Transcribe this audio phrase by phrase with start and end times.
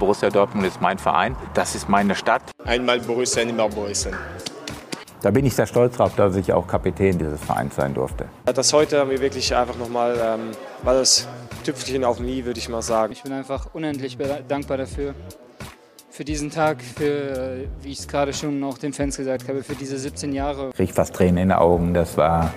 [0.00, 2.42] Borussia Dortmund ist mein Verein, das ist meine Stadt.
[2.64, 4.10] Einmal Borussia, immer Borussia.
[5.22, 8.24] Da bin ich sehr stolz drauf, dass ich auch Kapitän dieses Vereins sein durfte.
[8.46, 10.52] Das heute haben wir wirklich einfach nochmal, ähm,
[10.82, 11.28] war das
[11.62, 13.12] Tüpfelchen auf nie, würde ich mal sagen.
[13.12, 14.16] Ich bin einfach unendlich
[14.48, 15.14] dankbar dafür.
[16.10, 19.74] Für diesen Tag, für, wie ich es gerade schon auch den Fans gesagt habe, für
[19.74, 20.70] diese 17 Jahre.
[20.70, 22.54] Ich krieg fast Tränen in den Augen, das war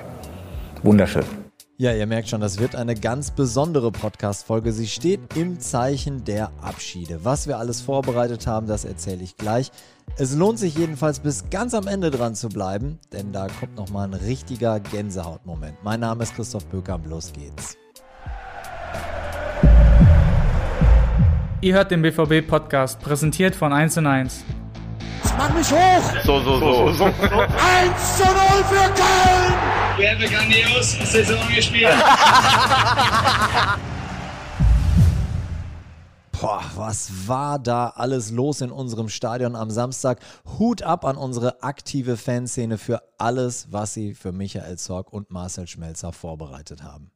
[0.81, 1.42] wunderschön.
[1.77, 4.71] Ja, ihr merkt schon, das wird eine ganz besondere Podcast-Folge.
[4.71, 7.25] Sie steht im Zeichen der Abschiede.
[7.25, 9.71] Was wir alles vorbereitet haben, das erzähle ich gleich.
[10.15, 14.07] Es lohnt sich jedenfalls bis ganz am Ende dran zu bleiben, denn da kommt nochmal
[14.07, 15.75] ein richtiger Gänsehautmoment.
[15.83, 17.75] Mein Name ist Christoph Böckam, los geht's.
[21.61, 24.43] Ihr hört den BVB-Podcast, präsentiert von 1 und 1.
[25.23, 26.03] Jetzt mach mich hoch!
[26.25, 26.91] So, so, so.
[26.91, 27.05] so, so.
[27.05, 27.11] 1
[28.17, 28.33] zu 0
[28.67, 29.53] für Köln!
[29.95, 31.93] Wir haben eine grandiose Saison gespielt.
[36.41, 40.19] Boah, was war da alles los in unserem Stadion am Samstag?
[40.59, 45.67] Hut ab an unsere aktive Fanszene für alles, was sie für Michael Zorg und Marcel
[45.67, 47.11] Schmelzer vorbereitet haben.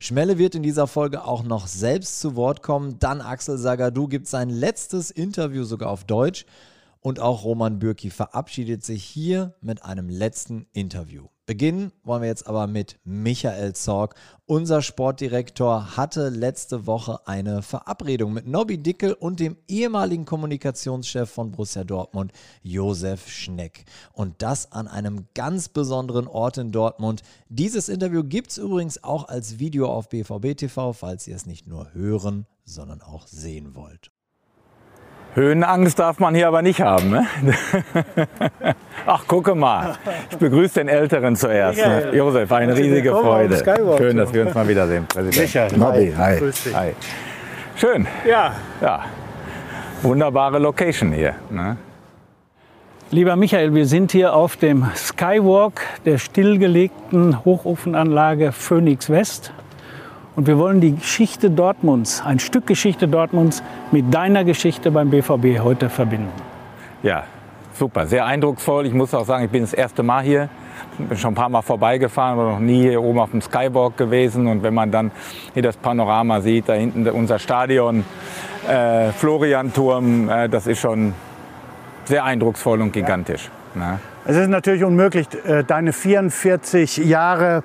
[0.00, 2.98] Schmelle wird in dieser Folge auch noch selbst zu Wort kommen.
[2.98, 6.44] Dann Axel Sagadou gibt sein letztes Interview sogar auf Deutsch.
[7.02, 11.26] Und auch Roman Bürki verabschiedet sich hier mit einem letzten Interview.
[11.46, 14.14] Beginnen wollen wir jetzt aber mit Michael Zorg.
[14.46, 21.50] Unser Sportdirektor hatte letzte Woche eine Verabredung mit Nobby Dickel und dem ehemaligen Kommunikationschef von
[21.50, 22.30] Borussia Dortmund,
[22.62, 23.84] Josef Schneck.
[24.12, 27.22] Und das an einem ganz besonderen Ort in Dortmund.
[27.48, 31.66] Dieses Interview gibt es übrigens auch als Video auf BVB TV, falls ihr es nicht
[31.66, 34.12] nur hören, sondern auch sehen wollt.
[35.34, 37.10] Höhenangst darf man hier aber nicht haben.
[37.10, 37.26] Ne?
[39.06, 39.94] Ach, gucke mal.
[40.30, 41.78] Ich begrüße den Älteren zuerst.
[41.78, 42.14] Ne?
[42.14, 43.56] Josef, eine riesige Freude.
[43.96, 45.42] Schön, dass wir uns mal wiedersehen, Präsident.
[45.42, 45.78] Michael.
[45.78, 46.38] Nobby, hi.
[46.74, 46.92] hi.
[47.76, 48.06] Schön.
[48.28, 48.52] Ja.
[48.82, 49.04] ja.
[50.02, 51.34] Wunderbare Location hier.
[51.48, 51.78] Ne?
[53.10, 59.52] Lieber Michael, wir sind hier auf dem Skywalk der stillgelegten Hochofenanlage Phoenix West.
[60.34, 65.60] Und wir wollen die Geschichte Dortmunds, ein Stück Geschichte Dortmunds mit deiner Geschichte beim BVB
[65.62, 66.32] heute verbinden.
[67.02, 67.24] Ja,
[67.74, 68.86] super, sehr eindrucksvoll.
[68.86, 70.48] Ich muss auch sagen, ich bin das erste Mal hier.
[70.96, 74.46] Bin schon ein paar Mal vorbeigefahren, aber noch nie hier oben auf dem Skywalk gewesen.
[74.46, 75.10] Und wenn man dann
[75.52, 78.04] hier das Panorama sieht, da hinten unser Stadion,
[78.66, 81.12] äh, Florianturm, äh, das ist schon
[82.04, 83.50] sehr eindrucksvoll und gigantisch.
[83.74, 83.80] Ja.
[83.80, 84.00] Ne?
[84.24, 87.64] Es ist natürlich unmöglich, äh, deine 44 Jahre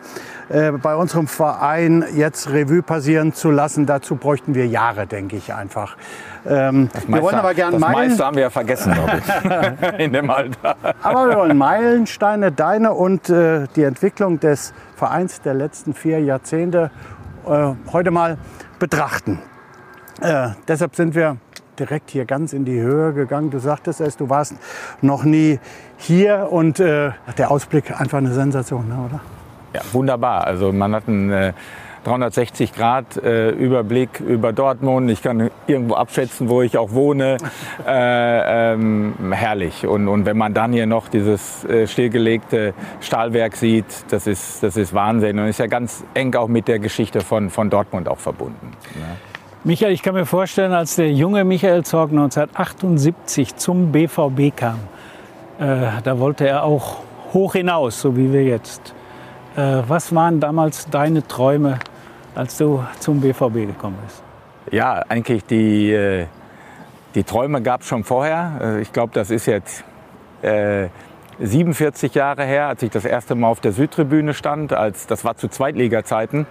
[0.50, 3.86] äh, bei unserem Verein jetzt Revue passieren zu lassen.
[3.86, 5.98] Dazu bräuchten wir Jahre, denke ich einfach.
[6.46, 7.80] Ähm, wir wollen aber gerne.
[7.80, 10.76] Das meiste haben wir ja vergessen, glaube ich, in dem Alter.
[11.04, 16.92] aber wir wollen Meilensteine, deine und äh, die Entwicklung des Vereins der letzten vier Jahrzehnte
[17.48, 18.38] äh, heute mal
[18.80, 19.40] betrachten.
[20.22, 21.38] Äh, deshalb sind wir
[21.80, 23.52] direkt hier ganz in die Höhe gegangen.
[23.52, 24.56] Du sagtest es, du warst
[25.02, 25.60] noch nie
[25.98, 29.22] hier und äh, der Ausblick einfach eine Sensation, ne, oder?
[29.78, 30.46] Ja, wunderbar.
[30.46, 31.54] Also man hat einen äh,
[32.08, 35.12] 360 Grad äh, Überblick über Dortmund.
[35.12, 37.38] Ich kann irgendwo abschätzen, wo ich auch wohne.
[37.88, 39.86] Äh, ähm, herrlich.
[39.86, 44.76] Und, und wenn man dann hier noch dieses äh, stillgelegte Stahlwerk sieht, das ist, das
[44.76, 48.18] ist Wahnsinn und ist ja ganz eng auch mit der Geschichte von, von Dortmund auch
[48.18, 48.72] verbunden.
[48.96, 49.06] Ne?
[49.64, 54.80] Michael, ich kann mir vorstellen, als der junge Michael Zorg 1978 zum BVB kam,
[55.60, 56.98] äh, da wollte er auch
[57.34, 58.94] hoch hinaus, so wie wir jetzt.
[59.58, 61.80] Äh, was waren damals deine Träume,
[62.36, 64.22] als du zum BVB gekommen bist?
[64.72, 66.28] Ja, eigentlich die, äh,
[67.16, 68.60] die Träume gab es schon vorher.
[68.62, 69.84] Äh, ich glaube, das ist jetzt
[71.40, 74.72] 47 Jahre her, als ich das erste Mal auf der Südtribüne stand.
[74.72, 76.46] Als, das war zu Zweitliga-Zeiten.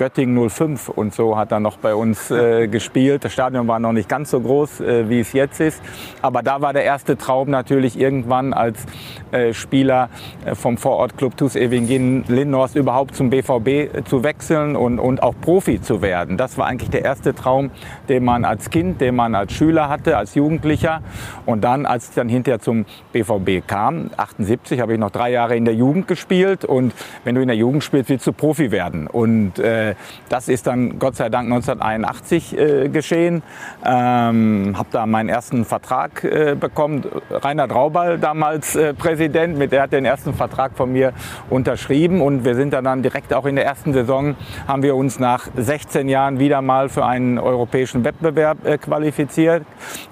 [0.00, 3.22] Göttingen 05 und so hat er noch bei uns äh, gespielt.
[3.22, 5.82] Das Stadion war noch nicht ganz so groß, äh, wie es jetzt ist.
[6.22, 8.86] Aber da war der erste Traum natürlich irgendwann als
[9.30, 10.08] äh, Spieler
[10.46, 15.34] äh, vom Vorortclub TuS Ewingen Lindhorst überhaupt zum BVB äh, zu wechseln und, und auch
[15.38, 16.38] Profi zu werden.
[16.38, 17.70] Das war eigentlich der erste Traum,
[18.08, 21.02] den man als Kind, den man als Schüler hatte, als Jugendlicher.
[21.44, 25.56] Und dann, als ich dann hinterher zum BVB kam, 78, habe ich noch drei Jahre
[25.56, 26.64] in der Jugend gespielt.
[26.64, 29.06] Und wenn du in der Jugend spielst, willst du Profi werden.
[29.06, 29.89] Und äh,
[30.28, 33.42] das ist dann Gott sei Dank 1981 äh, geschehen.
[33.84, 37.04] Ähm, habe da meinen ersten Vertrag äh, bekommen.
[37.30, 41.12] Rainer Draubal, damals äh, Präsident, mit der hat den ersten Vertrag von mir
[41.48, 42.20] unterschrieben.
[42.20, 46.08] Und wir sind dann direkt auch in der ersten Saison, haben wir uns nach 16
[46.08, 49.64] Jahren wieder mal für einen europäischen Wettbewerb äh, qualifiziert.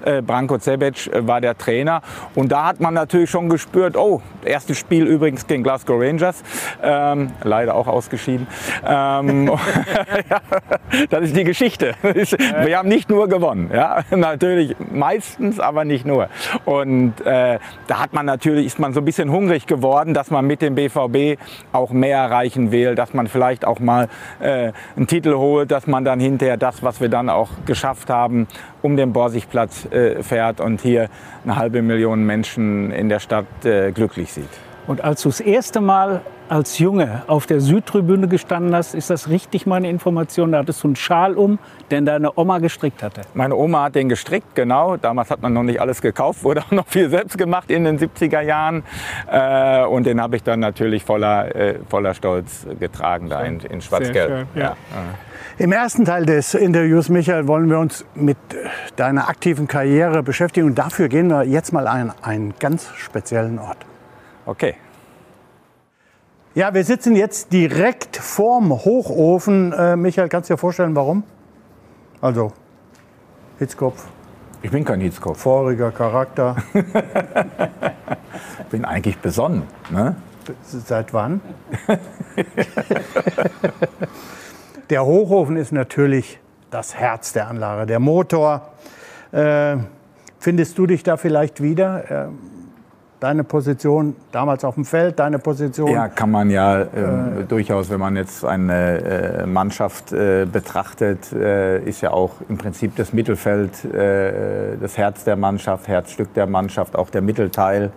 [0.03, 2.01] Äh, Branko Cebec äh, war der Trainer.
[2.35, 6.43] Und da hat man natürlich schon gespürt, oh, erstes Spiel übrigens gegen Glasgow Rangers,
[6.81, 8.47] ähm, leider auch ausgeschieden.
[8.85, 9.51] Ähm,
[11.09, 11.95] das ist die Geschichte.
[12.01, 16.29] Wir haben nicht nur gewonnen, ja, natürlich meistens, aber nicht nur.
[16.65, 20.45] Und äh, da hat man natürlich ist man so ein bisschen hungrig geworden, dass man
[20.45, 21.39] mit dem BVB
[21.71, 24.07] auch mehr erreichen will, dass man vielleicht auch mal
[24.39, 28.47] äh, einen Titel holt, dass man dann hinterher das, was wir dann auch geschafft haben,
[28.81, 31.09] um den Borsigplatz äh, fährt und hier
[31.43, 34.68] eine halbe Million Menschen in der Stadt äh, glücklich sieht.
[34.89, 39.29] Und als du das erste Mal als Junge auf der Südtribüne gestanden hast, ist das
[39.29, 40.51] richtig meine Information?
[40.51, 41.59] Da hattest du einen Schal um,
[41.91, 43.21] den deine Oma gestrickt hatte.
[43.35, 44.97] Meine Oma hat den gestrickt, genau.
[44.97, 47.99] Damals hat man noch nicht alles gekauft, wurde auch noch viel selbst gemacht in den
[47.99, 48.81] 70er Jahren.
[49.31, 53.81] Äh, und den habe ich dann natürlich voller, äh, voller Stolz getragen da in, in
[53.81, 54.47] Schwarz-Gelb.
[54.55, 54.61] Ja.
[54.61, 54.75] Ja.
[55.59, 58.37] Im ersten Teil des Interviews, Michael, wollen wir uns mit
[58.95, 60.65] deiner aktiven Karriere beschäftigen.
[60.65, 63.85] Und dafür gehen wir jetzt mal an einen ganz speziellen Ort.
[64.49, 64.73] Okay.
[66.55, 69.71] Ja, wir sitzen jetzt direkt vorm Hochofen.
[69.73, 71.21] Äh, Michael, kannst du dir vorstellen, warum?
[72.19, 72.51] Also,
[73.59, 74.07] Hitzkopf.
[74.63, 75.39] Ich bin kein Hitzkopf.
[75.39, 76.55] Voriger Charakter.
[76.73, 76.83] ich
[78.71, 79.67] bin eigentlich besonnen.
[79.91, 80.15] Ne?
[80.63, 81.41] Seit wann?
[84.89, 86.39] der Hochofen ist natürlich
[86.71, 88.71] das Herz der Anlage, der Motor.
[89.31, 89.77] Äh,
[90.39, 92.29] findest du dich da vielleicht wieder?
[92.29, 92.29] Äh,
[93.19, 95.91] deine Position damals auf dem Feld, deine Position?
[95.91, 101.33] Ja, kann man ja äh, äh, durchaus, wenn man jetzt eine äh, Mannschaft äh, betrachtet,
[101.33, 106.47] äh, ist ja auch im Prinzip das Mittelfeld äh, das Herz der Mannschaft, Herzstück der
[106.47, 107.91] Mannschaft, auch der Mittelteil.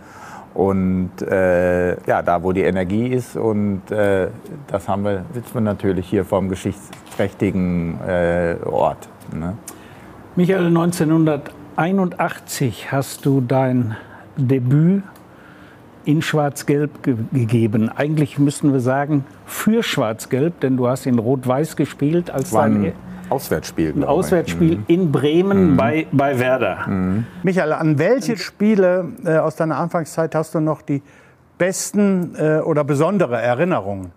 [0.55, 6.27] Und ja, da wo die Energie ist und das haben wir, sitzen wir natürlich hier
[6.27, 7.99] vor einem geschichtsträchtigen
[8.67, 9.09] Ort.
[9.35, 9.57] Ne?
[10.37, 13.97] Michael, 1981 hast du dein
[14.37, 15.05] Debüt
[16.05, 17.89] in Schwarz-Gelb ge gegeben.
[17.89, 22.93] Eigentlich müssten wir sagen für Schwarz-Gelb, denn du hast in Rot-Weiß gespielt als War ein
[23.29, 23.95] Auswärtsspiel.
[23.97, 24.85] Ein Auswärtsspiel mhm.
[24.89, 25.77] in Bremen mhm.
[25.77, 26.87] bei, bei Werder.
[26.87, 27.27] Mhm.
[27.43, 31.03] Michael, an welche Spiele äh, aus deiner Anfangszeit hast du noch die
[31.59, 34.13] besten äh, oder besondere Erinnerungen?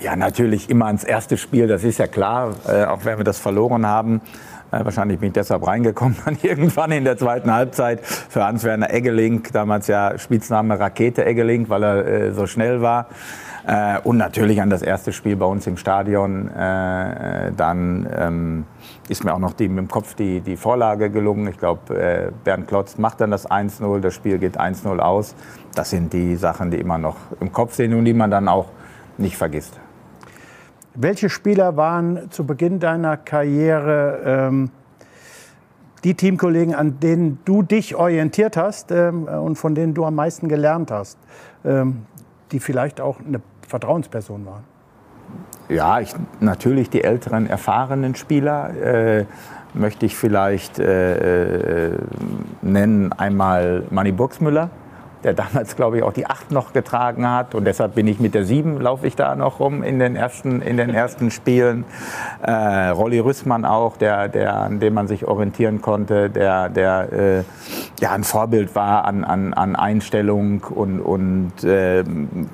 [0.00, 3.38] Ja, natürlich immer ans erste Spiel, das ist ja klar, äh, auch wenn wir das
[3.38, 4.20] verloren haben.
[4.70, 9.42] Äh, wahrscheinlich bin ich deshalb reingekommen, dann irgendwann in der zweiten Halbzeit für Hans-Werner Eggeling,
[9.52, 13.06] damals ja Spitzname Rakete Eggeling, weil er äh, so schnell war.
[13.66, 16.50] Äh, und natürlich an das erste Spiel bei uns im Stadion.
[16.54, 18.64] Dann ähm,
[19.08, 21.48] ist mir auch noch die, mit dem Kopf die, die Vorlage gelungen.
[21.48, 25.34] Ich glaube, Bernd Klotz macht dann das 1-0, das Spiel geht 1-0 aus.
[25.74, 28.66] Das sind die Sachen, die immer noch im Kopf sind und die man dann auch
[29.16, 29.78] nicht vergisst.
[31.00, 34.70] Welche Spieler waren zu Beginn deiner Karriere ähm,
[36.02, 40.48] die Teamkollegen, an denen du dich orientiert hast ähm, und von denen du am meisten
[40.48, 41.16] gelernt hast,
[41.64, 42.02] ähm,
[42.50, 44.64] die vielleicht auch eine Vertrauensperson waren?
[45.68, 48.70] Ja, ich, natürlich die älteren, erfahrenen Spieler.
[48.76, 49.26] Äh,
[49.74, 51.98] möchte ich vielleicht äh, äh
[52.60, 54.70] nennen einmal Manny Burgsmüller,
[55.24, 57.54] der damals, glaube ich, auch die 8 noch getragen hat.
[57.54, 60.62] Und deshalb bin ich mit der 7, laufe ich da noch rum in den ersten,
[60.62, 61.84] in den ersten Spielen.
[62.42, 67.44] Äh, Rolli Rüssmann auch, der, der, an dem man sich orientieren konnte, der, der äh,
[68.00, 72.04] ja, ein Vorbild war an, an, an Einstellung und, und äh,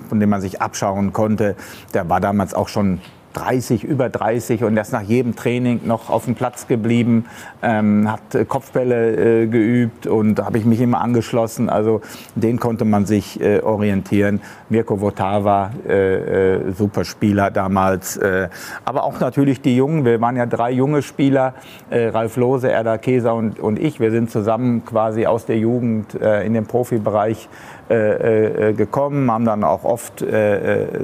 [0.09, 1.57] von dem man sich abschauen konnte.
[1.93, 3.01] Der war damals auch schon
[3.35, 7.27] 30, über 30 und er ist nach jedem Training noch auf dem Platz geblieben,
[7.63, 11.69] ähm, hat äh, Kopfbälle äh, geübt und habe ich mich immer angeschlossen.
[11.69, 12.01] Also
[12.35, 14.41] den konnte man sich äh, orientieren.
[14.69, 18.17] Mirko Votava, äh, äh, super Spieler damals.
[18.17, 18.49] Äh,
[18.85, 20.05] aber auch natürlich die Jungen.
[20.05, 21.55] Wir waren ja drei junge Spieler,
[21.91, 24.01] Ralf Lose, Erda Keser und, und ich.
[24.01, 27.49] Wir sind zusammen quasi aus der Jugend in den Profibereich
[27.89, 30.25] gekommen, haben dann auch oft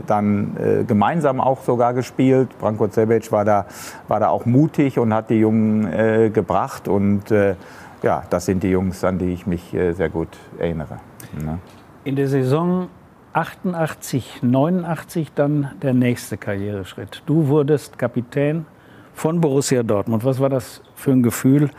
[0.07, 2.20] dann gemeinsam auch sogar gespielt.
[2.59, 3.67] Branko Cebec war da,
[4.09, 9.05] war da auch mutig und hat die Jungen gebracht und ja, das sind die Jungs,
[9.05, 10.99] an die ich mich sehr gut erinnere.
[11.43, 11.59] Ne?
[12.05, 12.89] In der Saison
[13.33, 17.23] 88, 89 dann der nächste Karriereschritt.
[17.27, 18.67] Du wurdest Kapitän
[19.15, 20.25] von Borussia Dortmund.
[20.25, 21.71] Was war das für ein Gefühl,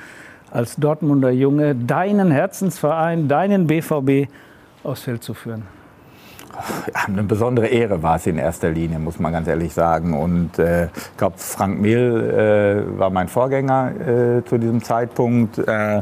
[0.52, 4.30] als Dortmunder Junge deinen Herzensverein, deinen BVB
[4.84, 5.64] aufs Feld zu führen?
[6.94, 10.14] Eine besondere Ehre war es in erster Linie, muss man ganz ehrlich sagen.
[10.14, 15.58] Und äh, ich glaube, Frank Mehl äh, war mein Vorgänger äh, zu diesem Zeitpunkt.
[15.58, 16.02] Äh,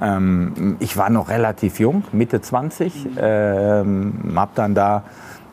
[0.00, 5.02] ähm, ich war noch relativ jung, Mitte 20, ähm, habe dann da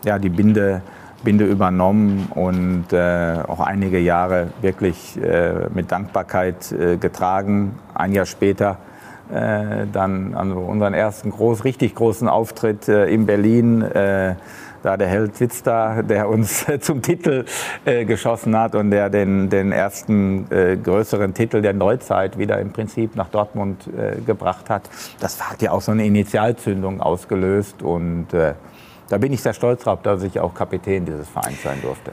[0.03, 0.81] ja, die Binde,
[1.23, 7.79] Binde übernommen und äh, auch einige Jahre wirklich äh, mit Dankbarkeit getragen.
[7.93, 8.77] Ein Jahr später
[9.29, 13.81] dann also unseren ersten groß, richtig großen Auftritt äh, in Berlin.
[13.81, 14.35] Äh,
[14.85, 17.45] da der Held sitzt da, der uns zum Titel
[17.85, 22.71] äh, geschossen hat und der den, den ersten äh, größeren Titel der Neuzeit wieder im
[22.71, 24.83] Prinzip nach Dortmund äh, gebracht hat.
[25.19, 28.53] Das hat ja auch so eine Initialzündung ausgelöst und äh,
[29.09, 32.11] da bin ich sehr stolz drauf, dass ich auch Kapitän dieses Vereins sein durfte.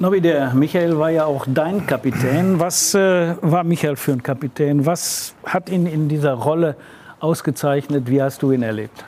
[0.00, 2.60] Nobby, der Michael war ja auch dein Kapitän.
[2.60, 4.86] Was äh, war Michael für ein Kapitän?
[4.86, 6.76] Was hat ihn in dieser Rolle
[7.18, 8.08] ausgezeichnet?
[8.08, 9.04] Wie hast du ihn erlebt?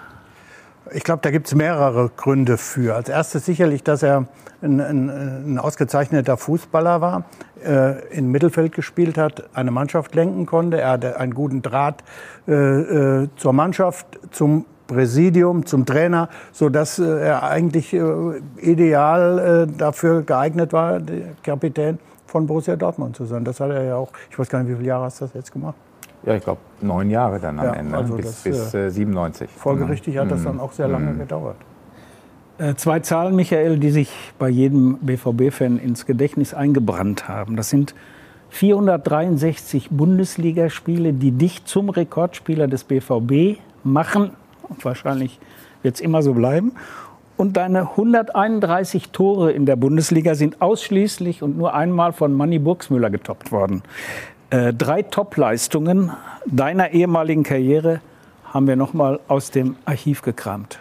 [0.93, 2.97] Ich glaube, da gibt es mehrere Gründe für.
[2.97, 4.27] Als erstes sicherlich, dass er
[4.63, 5.11] ein, ein,
[5.55, 7.23] ein ausgezeichneter Fußballer war,
[7.65, 10.81] äh, im Mittelfeld gespielt hat, eine Mannschaft lenken konnte.
[10.81, 12.03] Er hatte einen guten Draht
[12.49, 18.01] äh, äh, zur Mannschaft, zum Präsidium, zum Trainer, sodass äh, er eigentlich äh,
[18.61, 23.45] ideal äh, dafür geeignet war, der Kapitän von Borussia Dortmund zu sein.
[23.45, 25.35] Das hat er ja auch, ich weiß gar nicht, wie viele Jahre hast du das
[25.35, 25.77] jetzt gemacht?
[26.25, 28.91] Ja, ich glaube neun Jahre dann am Ja, Ende, also bis, das, bis äh, äh,
[28.91, 29.49] 97.
[29.57, 30.45] Folgerichtig hat das Mhm.
[30.45, 31.19] dann auch sehr lange Mhm.
[31.21, 31.57] gedauert.
[32.59, 37.57] Äh, Zwei Zahlen, Michael, die sich bei jedem BVB-Fan ins Gedächtnis eingebrannt haben.
[37.57, 37.95] Das sind
[38.51, 44.33] 463 Bundesligaspiele, die dich zum Rekordspieler des BVB machen.
[44.71, 45.39] Und wahrscheinlich
[45.83, 46.73] wird es immer so bleiben.
[47.37, 53.11] Und deine 131 Tore in der Bundesliga sind ausschließlich und nur einmal von Manny Burgsmüller
[53.11, 53.83] getoppt worden.
[54.51, 56.11] Äh, drei Top-Leistungen
[56.47, 58.01] deiner ehemaligen Karriere
[58.45, 60.81] haben wir noch mal aus dem Archiv gekramt.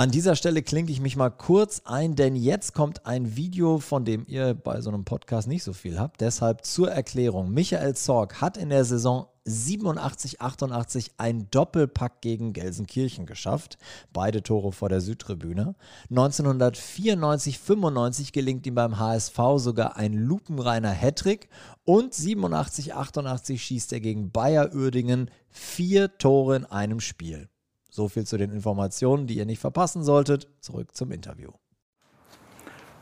[0.00, 4.06] An dieser Stelle klinke ich mich mal kurz ein, denn jetzt kommt ein Video, von
[4.06, 6.22] dem ihr bei so einem Podcast nicht so viel habt.
[6.22, 7.52] Deshalb zur Erklärung.
[7.52, 13.76] Michael Zorg hat in der Saison 87, 88 ein Doppelpack gegen Gelsenkirchen geschafft.
[14.14, 15.74] Beide Tore vor der Südtribüne.
[16.08, 21.50] 1994, 95 gelingt ihm beim HSV sogar ein lupenreiner Hattrick.
[21.84, 27.49] Und 87, 88 schießt er gegen Bayer Uerdingen vier Tore in einem Spiel.
[27.90, 30.48] So viel zu den Informationen, die ihr nicht verpassen solltet.
[30.60, 31.50] Zurück zum Interview.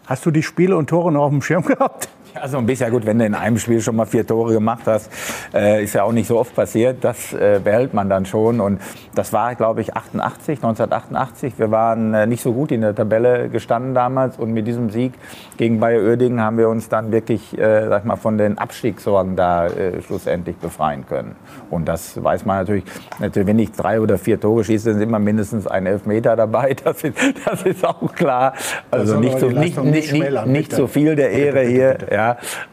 [0.06, 2.08] Hast du die Spiele und Tore noch auf dem Schirm gehabt?
[2.40, 4.82] Ja, so ein bisschen gut, wenn du in einem Spiel schon mal vier Tore gemacht
[4.86, 5.10] hast,
[5.52, 6.98] äh, ist ja auch nicht so oft passiert.
[7.02, 8.60] Das äh, behält man dann schon.
[8.60, 8.80] Und
[9.14, 11.58] das war, glaube ich, 88, 1988.
[11.58, 14.38] Wir waren äh, nicht so gut in der Tabelle gestanden damals.
[14.38, 15.14] Und mit diesem Sieg
[15.56, 19.66] gegen Bayer Oerdingen haben wir uns dann wirklich, äh, sag mal, von den Abstiegssorgen da
[19.66, 21.34] äh, schlussendlich befreien können.
[21.70, 22.84] Und das weiß man natürlich.
[23.18, 26.76] Natürlich, wenn ich drei oder vier Tore schieße, sind immer mindestens ein Elfmeter dabei.
[26.84, 28.54] Das ist, das ist auch klar.
[28.90, 31.98] Also nicht so, nicht, nicht nicht, nicht, so viel der Ehre hier.
[31.98, 32.12] bitte.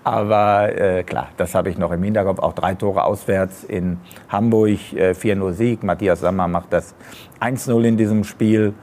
[0.03, 2.39] Aber äh, klar, das habe ich noch im Hinterkopf.
[2.39, 3.97] Auch drei Tore auswärts in
[4.29, 5.83] Hamburg, äh, 4-0 Sieg.
[5.83, 6.95] Matthias Sammer macht das
[7.39, 8.73] 1-0 in diesem Spiel.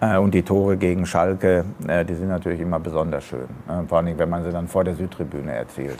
[0.00, 3.48] Äh, und die Tore gegen Schalke, äh, die sind natürlich immer besonders schön.
[3.68, 5.98] Äh, vor allem, wenn man sie dann vor der Südtribüne erzielt.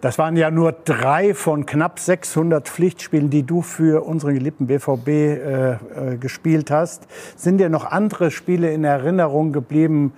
[0.00, 5.08] Das waren ja nur drei von knapp 600 Pflichtspielen, die du für unseren geliebten BVB
[5.08, 5.78] äh, äh,
[6.18, 7.06] gespielt hast.
[7.36, 10.14] Sind dir noch andere Spiele in Erinnerung geblieben,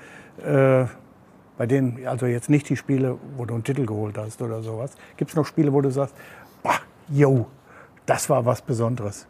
[0.46, 0.84] äh,
[1.58, 4.92] bei denen, also jetzt nicht die Spiele, wo du einen Titel geholt hast oder sowas?
[5.16, 6.14] Gibt es noch Spiele, wo du sagst,
[6.62, 6.76] boah,
[7.08, 7.46] yo,
[8.06, 9.26] das war was Besonderes?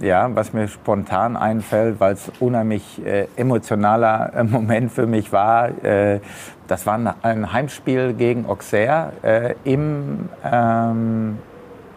[0.00, 5.70] Ja, was mir spontan einfällt, weil es unheimlich äh, emotionaler äh, Moment für mich war,
[5.84, 6.20] äh,
[6.68, 11.38] das war ein- Heimspiel gegen Auxerre äh, im, ähm,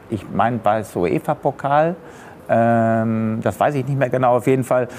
[0.09, 1.95] ich meine, bei UEFA-Pokal.
[2.53, 4.36] Ähm, das weiß ich nicht mehr genau.
[4.36, 4.89] Auf jeden Fall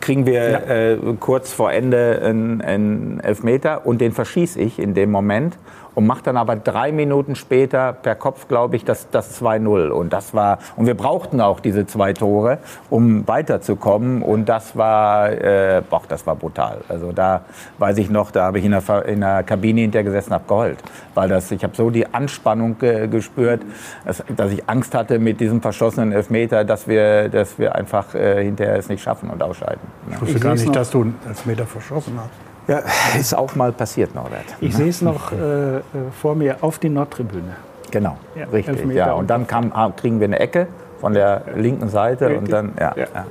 [0.00, 5.10] kriegen wir äh, kurz vor Ende einen, einen Elfmeter und den verschieße ich in dem
[5.10, 5.58] Moment
[5.94, 9.88] und mache dann aber drei Minuten später per Kopf, glaube ich, das, das 2-0.
[9.90, 12.58] Und das war, und wir brauchten auch diese zwei Tore,
[12.90, 14.22] um weiterzukommen.
[14.22, 16.78] Und das war, äh, boah, das war brutal.
[16.88, 17.42] Also da
[17.78, 20.78] weiß ich noch, da habe ich in der, in der Kabine hinterher gesessen, habe geheult.
[21.14, 23.62] Weil das, ich habe so die Anspannung ge gespürt,
[24.04, 28.42] dass, dass ich Angst hatte mit diesem verschossenen Elfmeter, dass wir, dass wir einfach äh,
[28.44, 29.80] hinterher es nicht schaffen und ausscheiden.
[30.10, 30.72] Ich wusste Ich gar nicht, noch.
[30.72, 32.43] dass du einen Elfmeter verschossen hast.
[32.66, 32.82] Ja,
[33.18, 34.44] ist auch mal passiert, Norbert.
[34.60, 35.82] Ich sehe es noch äh, äh,
[36.20, 37.56] vor mir auf die Nordtribüne.
[37.90, 38.92] Genau, Ja, richtig.
[38.92, 40.66] Ja, und und dann kam, ah, kriegen wir eine Ecke
[41.00, 42.50] von der linken Seite und Richtig.
[42.50, 43.06] dann, ja, Ja.
[43.14, 43.26] ja.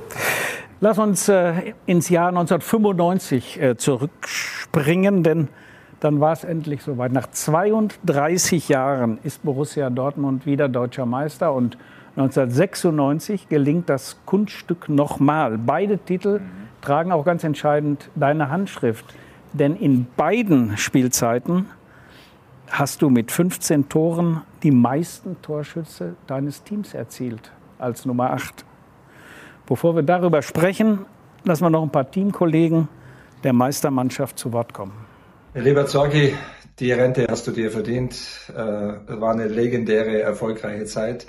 [0.80, 5.48] Lass uns äh, ins Jahr 1995 äh, zurückspringen, denn
[6.00, 7.12] dann war es endlich soweit.
[7.12, 11.78] Nach 32 Jahren ist Borussia Dortmund wieder deutscher Meister und
[12.16, 15.58] 1996 gelingt das Kunststück nochmal.
[15.58, 16.40] Beide Titel
[16.80, 19.04] tragen auch ganz entscheidend deine Handschrift,
[19.54, 21.66] denn in beiden Spielzeiten
[22.68, 28.64] hast du mit 15 Toren die meisten Torschütze deines Teams erzielt als Nummer 8.
[29.66, 31.06] Bevor wir darüber sprechen,
[31.44, 32.88] lassen wir noch ein paar Teamkollegen
[33.42, 34.92] der Meistermannschaft zu Wort kommen.
[35.54, 36.34] Lieber Zorgi,
[36.78, 38.14] die Rente hast du dir verdient.
[38.48, 41.26] Äh, war eine legendäre, erfolgreiche Zeit.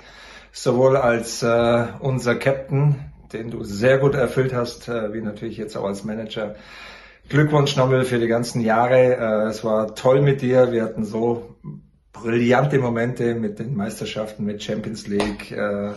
[0.52, 2.96] Sowohl als äh, unser Captain
[3.32, 6.54] den du sehr gut erfüllt hast, äh, wie natürlich jetzt auch als Manager.
[7.28, 9.16] Glückwunsch nochmal für die ganzen Jahre.
[9.16, 10.70] Äh, es war toll mit dir.
[10.70, 11.56] Wir hatten so
[12.12, 15.90] brillante Momente mit den Meisterschaften, mit Champions League, äh,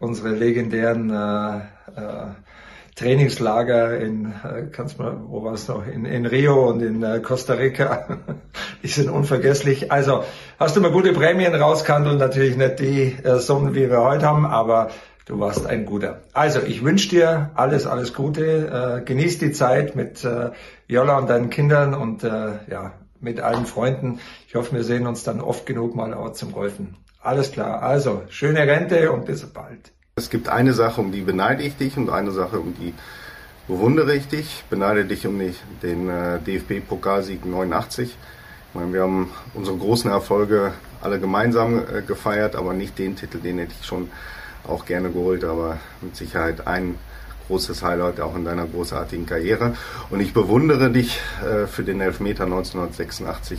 [0.00, 1.58] unsere legendären äh,
[2.00, 2.34] äh,
[2.96, 7.20] Trainingslager in, äh, kannst mal, wo war es noch, in, in Rio und in äh,
[7.20, 8.18] Costa Rica.
[8.82, 9.90] die sind unvergesslich.
[9.92, 10.24] Also
[10.58, 14.44] hast du mal gute Prämien rausgehandelt, natürlich nicht die äh, Summen, wie wir heute haben,
[14.44, 14.90] aber
[15.26, 16.22] du warst ein guter.
[16.32, 19.00] Also ich wünsche dir alles, alles Gute.
[19.00, 20.50] Äh, genieß die Zeit mit äh,
[20.88, 24.20] Jolla und deinen Kindern und äh, ja, mit allen Freunden.
[24.48, 26.96] Ich hoffe, wir sehen uns dann oft genug mal auch zum Golfen.
[27.20, 27.82] Alles klar.
[27.82, 29.92] Also schöne Rente und bis bald.
[30.16, 32.92] Es gibt eine Sache, um die beneide ich dich und eine Sache, um die
[33.68, 34.64] bewundere ich dich.
[34.68, 35.40] Beneide dich um
[35.82, 38.10] den äh, DFB-Pokalsieg 89.
[38.10, 43.38] Ich meine, wir haben unsere großen Erfolge alle gemeinsam äh, gefeiert, aber nicht den Titel,
[43.38, 44.10] den hätte ich schon
[44.66, 46.96] auch gerne geholt, aber mit Sicherheit ein
[47.48, 49.74] großes Highlight auch in deiner großartigen Karriere.
[50.10, 53.58] Und ich bewundere dich äh, für den Elfmeter 1986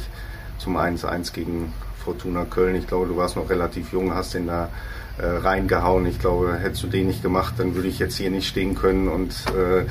[0.58, 2.76] zum 1-1 gegen Fortuna Köln.
[2.76, 4.70] Ich glaube, du warst noch relativ jung, hast den da
[5.18, 6.06] äh, reingehauen.
[6.06, 9.08] Ich glaube, hättest du den nicht gemacht, dann würde ich jetzt hier nicht stehen können
[9.08, 9.86] und äh,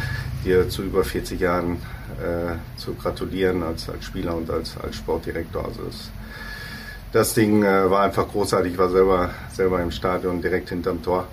[0.45, 1.79] dir zu über 40 Jahren
[2.77, 5.65] zu gratulieren als, als Spieler und als, als Sportdirektor.
[5.65, 6.11] Also das,
[7.13, 8.73] das Ding äh, war einfach großartig.
[8.73, 11.29] Ich war selber, selber im Stadion direkt hinterm Tor.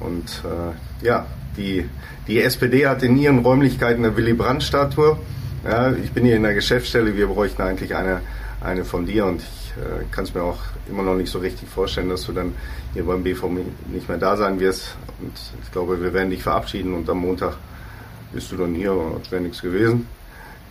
[0.00, 1.88] Und äh, ja, die,
[2.26, 5.18] die SPD hat in ihren Räumlichkeiten eine Willy Brandt-Statue.
[5.64, 8.20] Ja, ich bin hier in der Geschäftsstelle, wir bräuchten eigentlich eine,
[8.60, 10.58] eine von dir und ich äh, kann es mir auch
[10.88, 12.54] immer noch nicht so richtig vorstellen, dass du dann
[12.92, 13.48] hier beim BV
[13.88, 14.96] nicht mehr da sein wirst.
[15.20, 15.32] Und
[15.62, 17.56] ich glaube, wir werden dich verabschieden und am Montag
[18.32, 20.06] bist du dann hier, als wäre nichts gewesen.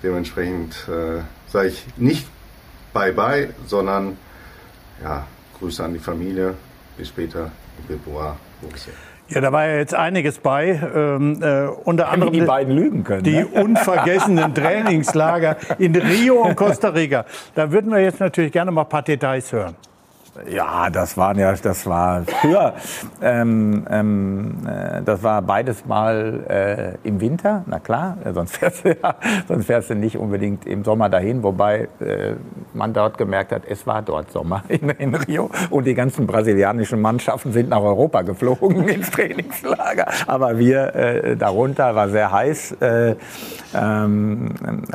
[0.04, 2.28] Dementsprechend äh, sage ich nicht
[2.94, 4.18] Bye-bye, sondern
[5.04, 5.26] ja,
[5.60, 6.56] Grüße an die Familie.
[6.98, 7.52] Bis später.
[7.88, 8.38] Beboa.
[9.30, 10.80] Ja, da war ja jetzt einiges bei.
[10.96, 13.24] Ähm, äh, unter Hätten anderem die beiden lügen können.
[13.24, 13.48] die ne?
[13.52, 17.26] unvergessenen Trainingslager in Rio und Costa Rica.
[17.56, 19.76] Da würden wir jetzt natürlich gerne mal ein paar Details hören.
[20.50, 22.74] Ja, das waren ja, das war früher.
[23.22, 28.84] Ähm, ähm, äh, das war beides mal äh, im Winter, na klar, äh, sonst fährst,
[28.84, 29.16] du ja,
[29.48, 32.34] sonst fährst du nicht unbedingt im Sommer dahin, wobei äh,
[32.74, 37.00] man dort gemerkt hat, es war dort Sommer in, in Rio und die ganzen brasilianischen
[37.00, 40.08] Mannschaften sind nach Europa geflogen ins Trainingslager.
[40.26, 42.72] Aber wir äh, darunter war sehr heiß.
[42.82, 43.16] Äh,
[43.76, 44.50] ähm,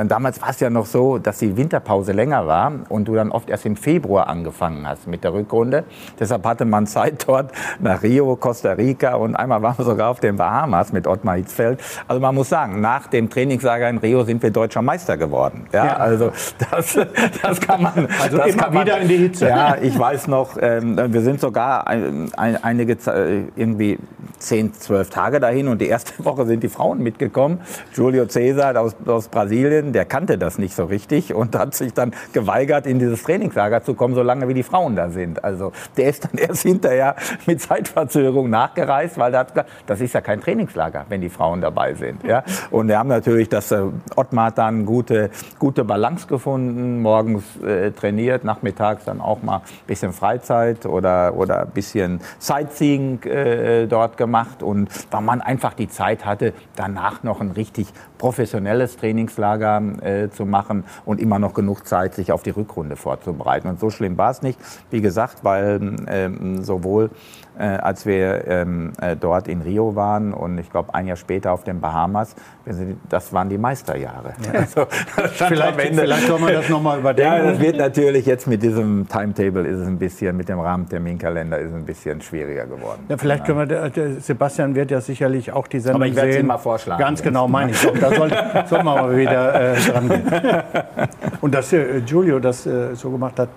[0.05, 3.49] damals war es ja noch so, dass die Winterpause länger war und du dann oft
[3.51, 5.85] erst im Februar angefangen hast mit der Rückrunde.
[6.19, 10.21] Deshalb hatte man Zeit dort nach Rio, Costa Rica und einmal waren wir sogar auf
[10.21, 11.81] den Bahamas mit Ottmar Hitzfeld.
[12.07, 15.67] Also man muss sagen, nach dem Trainingslager in Rio sind wir deutscher Meister geworden.
[15.73, 15.97] Ja, Ja.
[15.97, 16.33] also
[16.71, 16.99] das,
[17.43, 18.09] das kann man.
[18.23, 19.49] Also das immer man, wieder in die Hitze.
[19.49, 23.99] Ja, ich weiß noch, ähm, wir sind sogar ein, ein, einige Ze- irgendwie
[24.39, 27.61] zehn, zwölf Tage dahin und die erste Woche sind die Frauen mitgekommen.
[27.95, 32.13] Julio Cesar aus, aus Brasilien, der kannte das nicht so richtig und hat sich dann
[32.33, 35.45] geweigert, in dieses Trainingslager zu kommen, solange wie die Frauen da sind.
[35.45, 40.15] Also der ist dann erst hinterher mit Zeitverzögerung nachgereist, weil der hat gesagt, das ist
[40.15, 42.23] ja kein Trainingslager, wenn die Frauen dabei sind.
[42.25, 42.45] Ja?
[42.71, 43.83] Und wir haben natürlich, dass äh,
[44.17, 50.13] Ottmar dann gute, gute Balance gefunden, morgens äh, trainiert, nachmittags dann auch mal ein bisschen
[50.13, 54.28] Freizeit oder, oder ein bisschen Sightseeing äh, dort gemacht
[54.63, 57.89] und weil man einfach die Zeit hatte, danach noch ein richtig
[58.19, 63.69] professionelles Trainingslager äh, zu machen und immer noch genug Zeit, sich auf die Rückrunde vorzubereiten.
[63.69, 64.59] Und so schlimm war es nicht,
[64.91, 67.11] wie gesagt, weil ähm, sowohl
[67.59, 71.53] äh, als wir ähm, äh, dort in Rio waren und ich glaube ein Jahr später
[71.53, 72.35] auf den Bahamas,
[72.67, 74.35] sind, das waren die Meisterjahre.
[74.53, 77.33] Also, das stand Vielleicht- vielleicht soll man das noch mal überdenken.
[77.45, 81.59] Ja, das wird natürlich jetzt mit diesem Timetable ist es ein bisschen, mit dem Rahmenterminkalender
[81.59, 83.05] ist es ein bisschen schwieriger geworden.
[83.09, 86.33] Ja, vielleicht können wir, der Sebastian wird ja sicherlich auch die Sendung Aber ich werde
[86.33, 86.43] sehen.
[86.43, 87.01] sie mal vorschlagen.
[87.01, 87.81] Ganz genau, meine ich.
[88.01, 88.31] Da soll,
[88.67, 90.23] soll man mal wieder äh, dran gehen.
[91.41, 93.49] Und dass äh, Giulio das äh, so gemacht hat,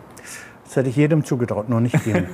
[0.72, 2.28] das hätte ich jedem zugetraut, nur nicht ihm.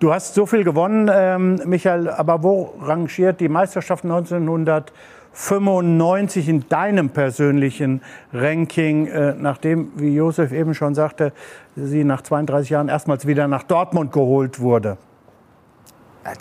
[0.00, 7.08] Du hast so viel gewonnen, ähm, Michael, aber wo rangiert die Meisterschaft 1995 in deinem
[7.08, 8.02] persönlichen
[8.34, 11.32] Ranking, äh, nachdem, wie Josef eben schon sagte,
[11.74, 14.98] sie nach 32 Jahren erstmals wieder nach Dortmund geholt wurde?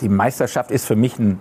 [0.01, 1.39] Die Meisterschaft ist für mich ein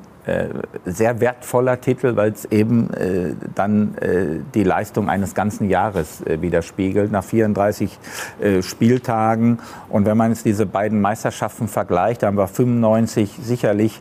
[0.85, 6.43] sehr wertvoller Titel, weil es eben äh, dann äh, die Leistung eines ganzen Jahres äh,
[6.43, 7.99] widerspiegelt, nach 34
[8.41, 9.61] äh, Spieltagen.
[9.89, 14.01] Und wenn man jetzt diese beiden Meisterschaften vergleicht, dann war 95 sicherlich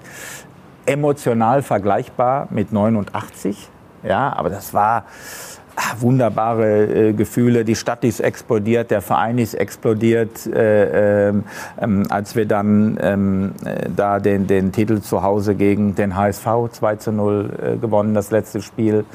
[0.86, 3.70] emotional vergleichbar mit 89.
[4.04, 5.06] Ja, aber das war,
[6.00, 7.66] wunderbare äh, Gefühle.
[7.66, 10.46] Die Stadt ist explodiert, der Verein ist explodiert.
[10.48, 11.44] Äh, ähm,
[11.80, 16.48] ähm als wir dann ähm, äh, da den, den Titel zu Hause gegen den HSV
[16.72, 19.06] 2 zu 0 äh, gewonnen, das letzte Spiel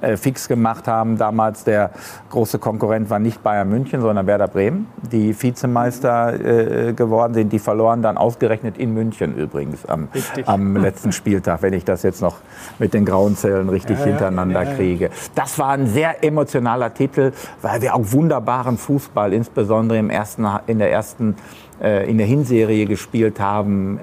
[0.00, 1.18] äh, fix gemacht haben.
[1.18, 1.90] Damals der
[2.30, 7.52] große Konkurrent war nicht Bayern München, sondern Werder Bremen, die Vizemeister äh, geworden sind.
[7.52, 10.08] Die verloren dann ausgerechnet in München übrigens am,
[10.44, 12.36] am letzten Spieltag, wenn ich das jetzt noch
[12.78, 15.10] mit den grauen Zellen richtig ja, hintereinander ja, ja, kriege.
[15.34, 17.32] Das war ein sehr emotionaler Titel,
[17.62, 21.36] weil wir auch wunderbaren Fußball, insbesondere im ersten, in der ersten
[21.82, 23.98] äh, in der Hinserie gespielt haben.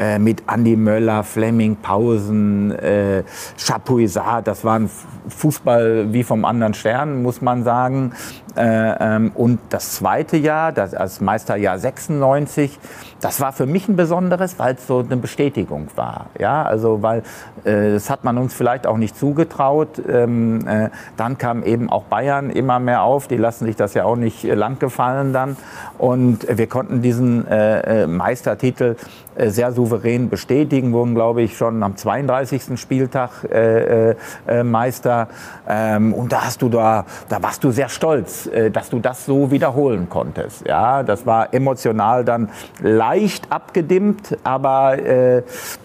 [0.00, 3.22] Äh, mit Andy Möller, Fleming, Pausen, äh,
[3.58, 4.46] Chapuisat.
[4.46, 4.88] Das war ein
[5.28, 8.14] Fußball wie vom anderen Stern, muss man sagen.
[8.56, 12.78] Äh, ähm, und das zweite Jahr, das Meisterjahr 96,
[13.20, 16.26] das war für mich ein besonderes, weil es so eine Bestätigung war.
[16.38, 17.22] Ja, also weil
[17.64, 20.00] äh, das hat man uns vielleicht auch nicht zugetraut.
[20.08, 23.28] Ähm, äh, dann kam eben auch Bayern immer mehr auf.
[23.28, 25.56] Die lassen sich das ja auch nicht lang gefallen dann.
[25.98, 28.96] Und wir konnten diesen äh, äh Meistertitel
[29.40, 32.78] äh, sehr souverän bestätigen, wurden, glaube ich, schon am 32.
[32.80, 34.14] Spieltag äh,
[34.46, 35.28] äh, Meister.
[35.68, 39.26] Ähm, und da hast du da, da warst du sehr stolz, äh, dass du das
[39.26, 40.66] so wiederholen konntest.
[40.66, 42.50] Ja, das war emotional dann
[42.82, 45.42] leicht abgedimmt, aber äh,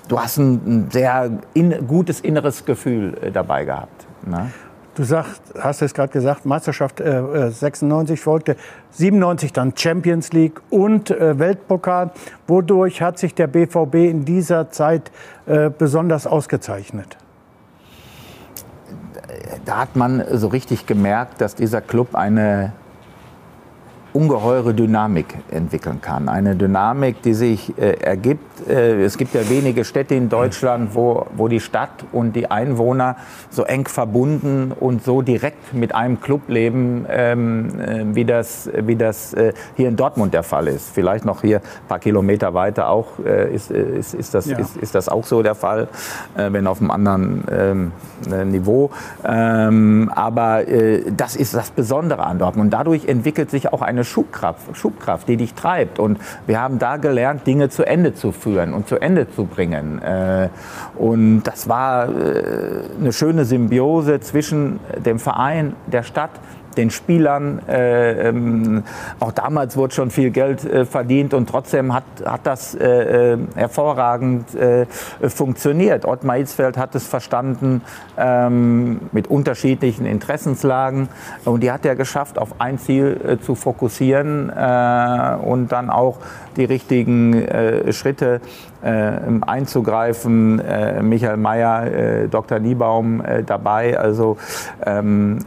[0.08, 4.06] du hast ein, ein sehr in, gutes inneres Gefühl äh, dabei gehabt.
[4.26, 4.52] Ne?
[4.96, 8.56] Du sagst, hast es gerade gesagt, Meisterschaft äh, 96 folgte,
[8.92, 12.12] 97 dann Champions League und äh, Weltpokal.
[12.48, 15.12] Wodurch hat sich der BVB in dieser Zeit
[15.48, 17.18] äh, besonders ausgezeichnet?
[19.66, 22.74] Da hat man so richtig gemerkt, dass dieser Club eine
[24.14, 26.30] ungeheure Dynamik entwickeln kann.
[26.30, 28.55] Eine Dynamik, die sich äh, ergibt.
[28.68, 33.18] Äh, es gibt ja wenige Städte in Deutschland, wo, wo die Stadt und die Einwohner
[33.50, 38.96] so eng verbunden und so direkt mit einem Club leben, ähm, äh, wie das, wie
[38.96, 40.90] das äh, hier in Dortmund der Fall ist.
[40.94, 44.58] Vielleicht noch hier ein paar Kilometer weiter auch äh, ist, äh, ist, ist, das, ja.
[44.58, 45.88] ist, ist das auch so der Fall,
[46.36, 48.92] wenn auf einem anderen ähm, Niveau.
[49.24, 50.64] Ähm, aber
[51.16, 52.66] das ist das Besondere an Dortmund.
[52.66, 56.00] Und dadurch entwickelt sich auch eine Schubkraft, Schubkraft, die dich treibt.
[56.00, 60.02] Und wir haben da gelernt, Dinge zu Ende zu führen und zu Ende zu bringen.
[60.02, 60.50] Äh,
[60.98, 66.32] und das war äh, eine schöne Symbiose zwischen dem Verein, der Stadt,
[66.78, 67.60] den Spielern.
[67.68, 68.84] Äh, ähm,
[69.20, 73.38] auch damals wurde schon viel Geld äh, verdient und trotzdem hat, hat das äh, äh
[73.56, 74.86] hervorragend äh,
[75.28, 76.06] funktioniert.
[76.06, 77.82] Ottmar Hitzfeld hat es verstanden
[78.18, 81.10] ähm, mit unterschiedlichen Interessenslagen
[81.46, 86.18] und die hat er geschafft, auf ein Ziel äh, zu fokussieren und dann auch
[86.58, 87.46] die richtigen
[87.92, 88.42] Schritte
[88.82, 90.62] einzugreifen.
[91.02, 92.60] Michael Mayer, Dr.
[92.60, 93.98] Niebaum dabei.
[93.98, 94.38] Also
[94.86, 95.40] ähm,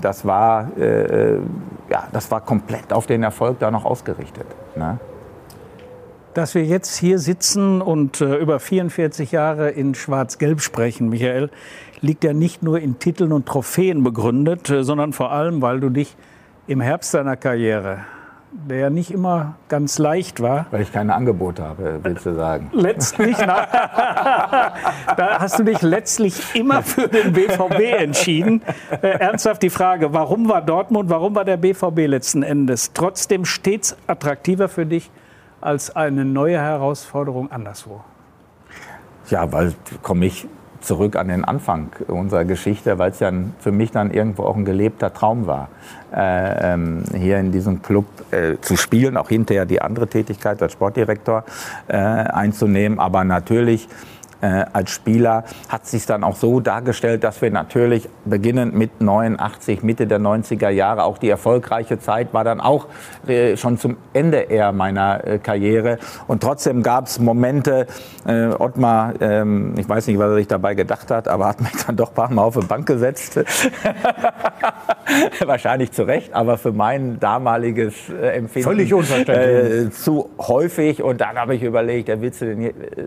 [0.00, 1.40] das war äh, äh,
[1.90, 4.46] ja, das war komplett auf den Erfolg da noch ausgerichtet.
[4.76, 4.98] Ne?
[6.34, 11.50] Dass wir jetzt hier sitzen und äh, über 44 Jahre in Schwarz-Gelb sprechen, Michael,
[12.00, 15.88] liegt ja nicht nur in Titeln und Trophäen begründet, äh, sondern vor allem, weil du
[15.88, 16.16] dich
[16.66, 18.00] im Herbst deiner Karriere
[18.52, 20.66] der ja nicht immer ganz leicht war.
[20.70, 22.70] Weil ich keine Angebote habe, willst du sagen.
[22.72, 23.66] Letztlich, na,
[25.16, 28.62] da hast du dich letztlich immer für den BVB entschieden.
[28.90, 33.96] Äh, ernsthaft die Frage, warum war Dortmund, warum war der BVB letzten Endes trotzdem stets
[34.06, 35.10] attraktiver für dich
[35.60, 38.02] als eine neue Herausforderung anderswo?
[39.28, 40.46] Ja, weil komme ich
[40.80, 44.64] zurück an den Anfang unserer Geschichte, weil es ja für mich dann irgendwo auch ein
[44.64, 45.68] gelebter Traum war,
[46.14, 50.72] äh, ähm, hier in diesem Club äh, zu spielen, auch hinterher die andere Tätigkeit als
[50.72, 51.44] Sportdirektor
[51.88, 53.88] äh, einzunehmen, aber natürlich
[54.40, 59.82] äh, als Spieler hat sich dann auch so dargestellt, dass wir natürlich beginnend mit 89,
[59.82, 62.86] Mitte der 90er Jahre, auch die erfolgreiche Zeit war dann auch
[63.26, 65.98] äh, schon zum Ende eher meiner äh, Karriere.
[66.26, 67.86] Und trotzdem gab es Momente,
[68.26, 71.72] äh, Ottmar, ähm, ich weiß nicht, was er sich dabei gedacht hat, aber hat mich
[71.86, 73.36] dann doch ein paar Mal auf die Bank gesetzt.
[75.46, 79.86] Wahrscheinlich zu Recht, aber für mein damaliges äh, Empfinden Völlig unverständlich.
[79.86, 81.02] Äh, zu häufig.
[81.02, 82.54] Und dann habe ich überlegt, der Witze,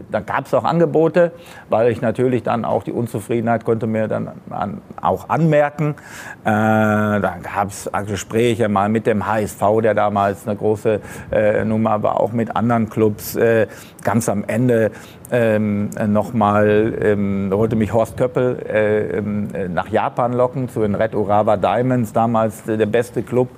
[0.09, 1.31] dann gab es auch Angebote konnte,
[1.69, 5.95] weil ich natürlich dann auch die Unzufriedenheit konnte mir dann an, auch anmerken.
[6.43, 10.99] Äh, dann gab es Gespräche mal mit dem HSV, der damals eine große
[11.31, 13.35] äh, Nummer war, auch mit anderen Clubs.
[13.35, 13.67] Äh,
[14.03, 14.91] ganz am Ende
[15.31, 21.13] ähm, nochmal ähm, wollte mich Horst Köppel äh, ähm, nach Japan locken zu den Red
[21.13, 23.49] Urawa Diamonds, damals der beste Club.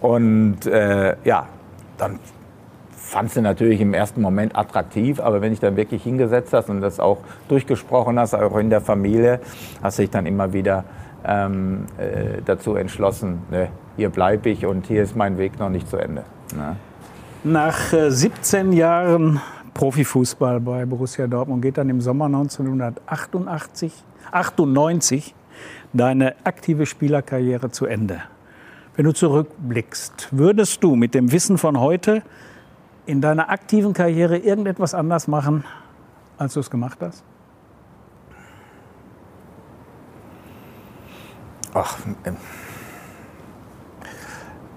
[0.00, 1.46] Und äh, ja,
[1.96, 2.18] dann
[3.04, 6.80] fand sie natürlich im ersten Moment attraktiv, aber wenn ich dann wirklich hingesetzt hast und
[6.80, 9.40] das auch durchgesprochen hast, auch in der Familie,
[9.82, 10.84] hast du dich dann immer wieder
[11.24, 15.88] ähm, äh, dazu entschlossen, ne, hier bleibe ich und hier ist mein Weg noch nicht
[15.88, 16.24] zu Ende.
[16.56, 16.76] Ne?
[17.44, 19.40] Nach äh, 17 Jahren
[19.74, 23.92] Profifußball bei Borussia Dortmund geht dann im Sommer 1988,
[24.32, 25.34] 98
[25.92, 28.22] deine aktive Spielerkarriere zu Ende.
[28.96, 32.22] Wenn du zurückblickst, würdest du mit dem Wissen von heute
[33.06, 35.64] in deiner aktiven Karriere irgendetwas anders machen,
[36.38, 37.24] als du es gemacht hast?
[41.74, 42.36] Ach, ähm,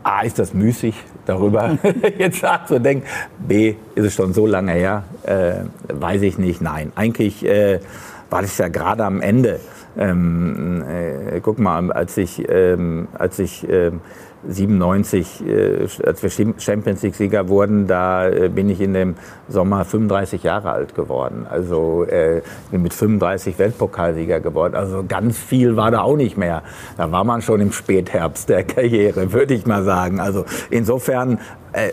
[0.03, 1.77] A, ist das müßig, darüber
[2.17, 3.05] jetzt nachzudenken.
[3.39, 6.61] B, ist es schon so lange her, äh, weiß ich nicht.
[6.61, 7.81] Nein, eigentlich äh,
[8.29, 9.59] war das ja gerade am Ende.
[9.97, 14.01] Ähm, äh, guck mal, als ich, ähm, als ich ähm,
[14.47, 19.15] 97, äh, als wir Champions League-Sieger wurden, da äh, bin ich in dem
[19.47, 21.47] Sommer 35 Jahre alt geworden.
[21.49, 24.75] Also äh, bin mit 35 Weltpokalsieger geworden.
[24.75, 26.63] Also ganz viel war da auch nicht mehr.
[26.97, 30.19] Da war man schon im Spätherbst der Karriere, würde ich mal sagen.
[30.19, 31.39] Also insofern
[31.73, 31.89] äh,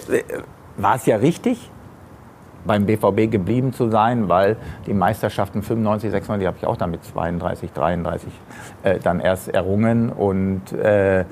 [0.76, 1.70] war es ja richtig,
[2.66, 7.72] beim BVB geblieben zu sein, weil die Meisterschaften 95, 96 habe ich auch damit 32,
[7.72, 8.32] 33
[8.82, 11.24] äh, dann erst errungen und äh,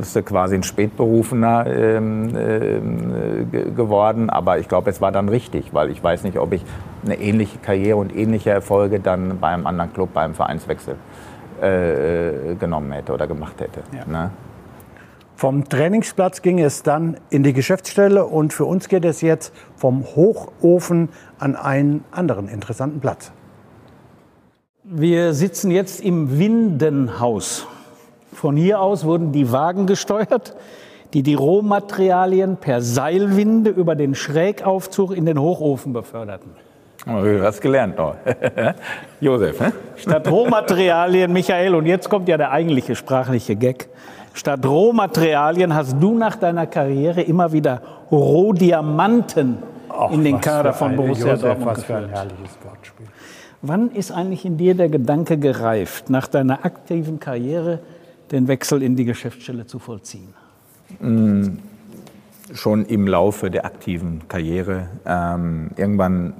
[0.00, 4.30] ist quasi ein Spätberufener ähm, äh, geworden.
[4.30, 6.64] Aber ich glaube, es war dann richtig, weil ich weiß nicht, ob ich
[7.04, 10.96] eine ähnliche Karriere und ähnliche Erfolge dann bei einem anderen Club, beim Vereinswechsel
[11.60, 13.82] äh, genommen hätte oder gemacht hätte.
[13.92, 14.04] Ja.
[14.06, 14.30] Ne?
[15.36, 20.04] Vom Trainingsplatz ging es dann in die Geschäftsstelle und für uns geht es jetzt vom
[20.04, 21.08] Hochofen
[21.38, 23.32] an einen anderen interessanten Platz.
[24.84, 27.66] Wir sitzen jetzt im Windenhaus.
[28.32, 30.56] Von hier aus wurden die Wagen gesteuert,
[31.12, 36.52] die die Rohmaterialien per Seilwinde über den Schrägaufzug in den Hochofen beförderten.
[37.06, 38.14] Oh, du hast gelernt noch.
[39.20, 39.72] Josef, ne?
[39.96, 43.88] Statt Rohmaterialien, Michael, und jetzt kommt ja der eigentliche sprachliche Gag.
[44.34, 50.96] Statt Rohmaterialien hast du nach deiner Karriere immer wieder Rohdiamanten Ach, in den Kader von
[50.96, 53.06] Borussia Josef, Dortmund was für ein herrliches Wortspiel.
[53.60, 57.80] Wann ist eigentlich in dir der Gedanke gereift, nach deiner aktiven Karriere
[58.32, 60.34] den Wechsel in die Geschäftsstelle zu vollziehen?
[61.00, 61.58] Mm,
[62.52, 64.88] schon im Laufe der aktiven Karriere.
[65.06, 66.34] Ähm, irgendwann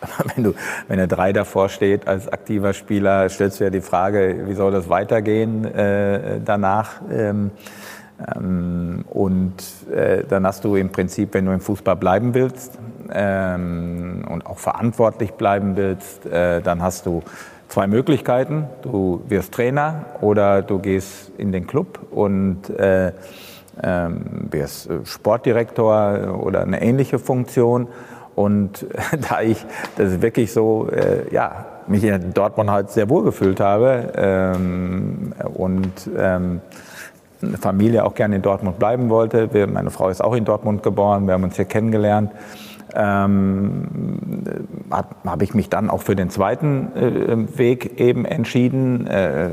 [0.34, 0.54] wenn, du,
[0.86, 4.72] wenn eine Drei davor steht als aktiver Spieler, stellst du ja die Frage, wie soll
[4.72, 7.00] das weitergehen äh, danach?
[7.10, 7.50] Ähm,
[8.36, 9.54] ähm, und
[9.92, 12.78] äh, dann hast du im Prinzip, wenn du im Fußball bleiben willst
[13.12, 17.22] ähm, und auch verantwortlich bleiben willst, äh, dann hast du
[17.68, 18.66] zwei Möglichkeiten.
[18.82, 23.12] Du wirst Trainer oder du gehst in den Club und äh,
[23.82, 27.88] ähm, wirst Sportdirektor oder eine ähnliche Funktion.
[28.34, 28.86] Und
[29.28, 29.64] da ich
[29.96, 35.92] das wirklich so, äh, ja, mich in Dortmund halt sehr wohl gefühlt habe ähm, und
[36.16, 36.60] ähm,
[37.60, 39.52] Familie auch gerne in Dortmund bleiben wollte.
[39.54, 42.32] Wir, meine Frau ist auch in Dortmund geboren, wir haben uns hier kennengelernt
[42.94, 43.88] ähm,
[44.90, 49.50] habe hab ich mich dann auch für den zweiten äh, Weg eben entschieden, äh,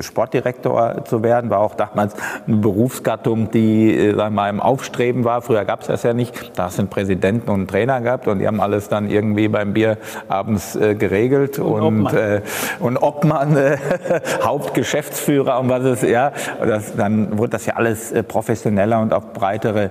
[0.00, 1.50] Sportdirektor zu werden.
[1.50, 2.14] War auch damals
[2.46, 5.42] eine Berufsgattung, die äh, sagen mal, im Aufstreben war.
[5.42, 6.58] Früher gab es das ja nicht.
[6.58, 10.76] Da sind Präsidenten und Trainer gehabt und die haben alles dann irgendwie beim Bier abends
[10.76, 12.40] äh, geregelt und, und Obmann, äh,
[12.80, 13.78] und Obmann äh,
[14.42, 16.32] Hauptgeschäftsführer und was ist ja.
[16.60, 19.90] Das, dann wurde das ja alles äh, professioneller und auf breitere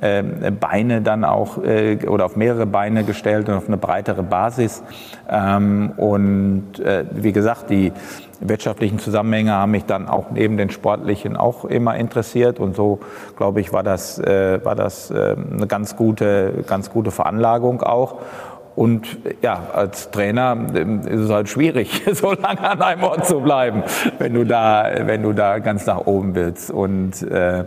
[0.00, 4.82] Beine dann auch äh, oder auf mehrere Beine gestellt und auf eine breitere Basis.
[5.28, 7.92] Ähm, und äh, wie gesagt, die
[8.40, 13.00] wirtschaftlichen Zusammenhänge haben mich dann auch neben den sportlichen auch immer interessiert und so
[13.34, 18.16] glaube ich war das äh, war das eine ganz gute ganz gute Veranlagung auch
[18.76, 23.40] und ja, als Trainer ähm, ist es halt schwierig, so lange an einem Ort zu
[23.40, 23.82] bleiben,
[24.18, 26.70] wenn du da, wenn du da ganz nach oben willst.
[26.70, 27.64] Und äh,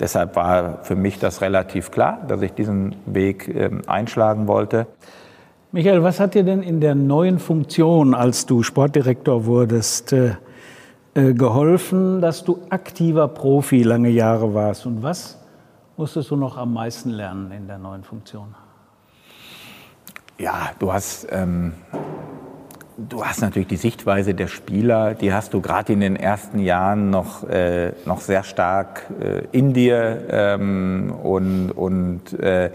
[0.00, 4.86] Deshalb war für mich das relativ klar, dass ich diesen Weg ähm, einschlagen wollte.
[5.70, 10.34] Michael, was hat dir denn in der neuen Funktion, als du Sportdirektor wurdest, äh,
[11.14, 14.86] äh, geholfen, dass du aktiver Profi lange Jahre warst?
[14.86, 15.38] Und was
[15.96, 18.54] musstest du noch am meisten lernen in der neuen Funktion?
[20.38, 21.74] Ja, du hast ähm,
[22.98, 27.08] Du hast natürlich die Sichtweise der Spieler, die hast du gerade in den ersten Jahren
[27.08, 32.70] noch, äh, noch sehr stark äh, in dir ähm, und, und äh,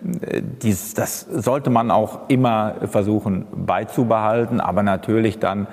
[0.00, 5.66] dies, das sollte man auch immer versuchen beizubehalten, aber natürlich dann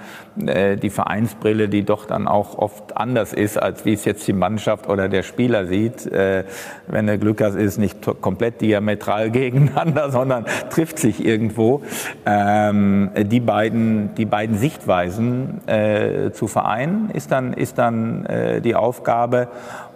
[0.46, 4.34] äh, die Vereinsbrille, die doch dann auch oft anders ist, als wie es jetzt die
[4.34, 6.06] Mannschaft oder der Spieler sieht.
[6.08, 6.46] Äh,
[6.88, 11.82] wenn du Glück hast, ist nicht komplett diametral gegeneinander, sondern trifft sich irgendwo.
[12.26, 18.62] Ähm, die beiden beiden, die beiden Sichtweisen äh, zu vereinen, ist dann, ist dann äh,
[18.62, 19.48] die Aufgabe.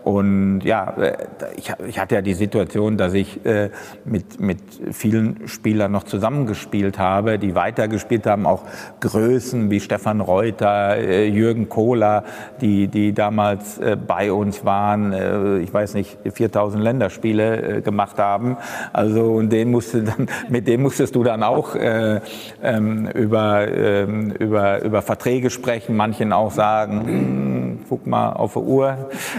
[0.04, 1.18] Und ja, äh,
[1.58, 3.70] ich, hatte ja die Situation, dass ich äh,
[4.06, 4.60] mit, mit
[4.92, 8.64] vielen Spielern noch zusammengespielt habe, die weitergespielt haben, auch
[9.02, 12.24] Größen wie Stefan Reuter, äh, Jürgen Kohler,
[12.62, 18.58] die, die damals bei uns waren, ich weiß nicht, 4000 Länderspiele gemacht haben.
[18.94, 24.84] Also und den musste dann, mit dem musstest du dann auch ähm, über, ähm, über,
[24.84, 28.98] über Verträge sprechen, manchen auch sagen, hm, guck mal auf die Uhr,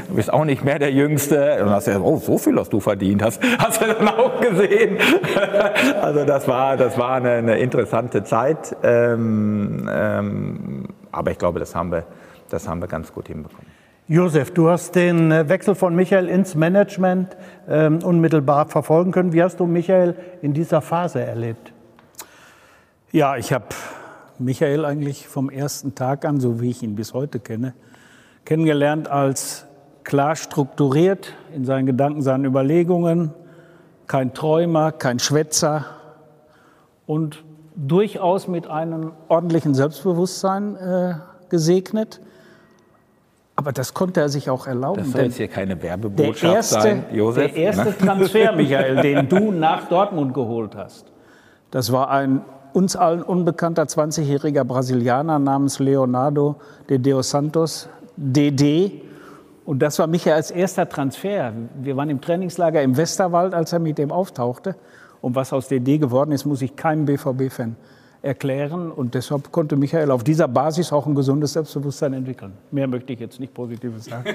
[0.08, 1.52] du bist auch nicht nicht mehr der Jüngste.
[1.54, 3.22] Und dann hast du gesagt, oh, so viel hast du verdient.
[3.22, 4.98] Hast, hast du dann auch gesehen.
[6.02, 8.76] also das war, das war eine, eine interessante Zeit.
[8.82, 12.04] Ähm, ähm, aber ich glaube, das haben, wir,
[12.50, 13.66] das haben wir ganz gut hinbekommen.
[14.06, 17.36] Josef, du hast den äh, Wechsel von Michael ins Management
[17.68, 19.32] ähm, unmittelbar verfolgen können.
[19.32, 21.72] Wie hast du Michael in dieser Phase erlebt?
[23.12, 23.66] Ja, ich habe
[24.38, 27.74] Michael eigentlich vom ersten Tag an, so wie ich ihn bis heute kenne,
[28.44, 29.66] kennengelernt als
[30.04, 33.32] klar strukturiert in seinen Gedanken, seinen Überlegungen,
[34.06, 35.86] kein Träumer, kein Schwätzer
[37.06, 37.44] und
[37.76, 41.14] durchaus mit einem ordentlichen Selbstbewusstsein äh,
[41.48, 42.20] gesegnet.
[43.56, 45.02] Aber das konnte er sich auch erlauben.
[45.02, 47.52] Das soll jetzt hier keine Werbebotschaft der erste, sein, Josef.
[47.52, 51.06] Der erste Transfer, Michael, den du nach Dortmund geholt hast,
[51.70, 56.56] das war ein uns allen unbekannter 20-jähriger Brasilianer namens Leonardo
[56.88, 59.02] de Deus Santos, DD,
[59.64, 61.52] und das war Michaels erster Transfer.
[61.80, 64.74] Wir waren im Trainingslager im Westerwald, als er mit dem auftauchte.
[65.20, 67.76] Und was aus der Idee geworden ist, muss ich keinem BVB-Fan
[68.22, 68.90] erklären.
[68.90, 72.52] Und deshalb konnte Michael auf dieser Basis auch ein gesundes Selbstbewusstsein entwickeln.
[72.70, 74.24] Mehr möchte ich jetzt nicht Positives sagen.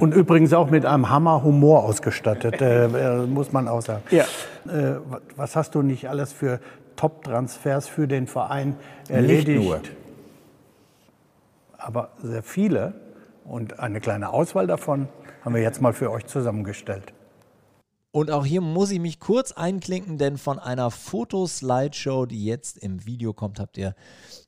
[0.00, 4.02] Und übrigens auch mit einem Hammer Humor ausgestattet, äh, äh, muss man auch sagen.
[4.10, 4.24] Ja.
[4.66, 4.96] Äh,
[5.36, 6.60] was hast du nicht alles für
[6.96, 8.76] Top-Transfers für den Verein
[9.08, 9.48] erledigt?
[9.48, 9.80] Nicht nur.
[11.76, 12.94] Aber sehr viele.
[13.50, 15.08] Und eine kleine Auswahl davon
[15.42, 17.12] haben wir jetzt mal für euch zusammengestellt.
[18.12, 23.04] Und auch hier muss ich mich kurz einklinken, denn von einer Fotoslideshow, die jetzt im
[23.06, 23.96] Video kommt, habt ihr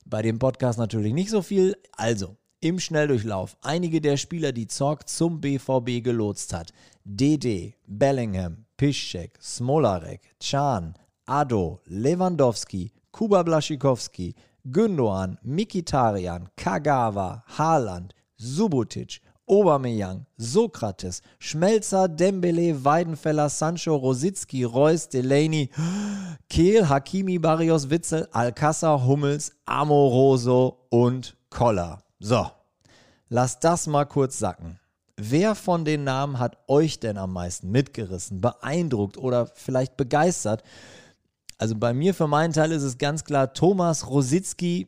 [0.05, 1.75] bei dem Podcast natürlich nicht so viel.
[1.97, 6.71] Also, im Schnelldurchlauf einige der Spieler, die Zorg zum BVB gelotst hat.
[7.03, 10.93] DD, Bellingham, Piszczek, Smolarek, Chan,
[11.25, 14.33] Ado, Lewandowski, Kuba Blaschikowski,
[14.65, 25.69] Gündoğan, Mikitarian, Kagawa, Haaland, Subotic, Aubameyang, Sokrates, Schmelzer, Dembele, Weidenfeller, Sancho, Rositzky, Reus, Delaney,
[26.49, 32.03] Kehl, Hakimi, Barrios, Witzel, Alcázar, Hummels, Amoroso und Koller.
[32.19, 32.49] So,
[33.29, 34.79] lasst das mal kurz sacken.
[35.17, 40.63] Wer von den Namen hat euch denn am meisten mitgerissen, beeindruckt oder vielleicht begeistert?
[41.57, 44.87] Also bei mir für meinen Teil ist es ganz klar Thomas Rositzky,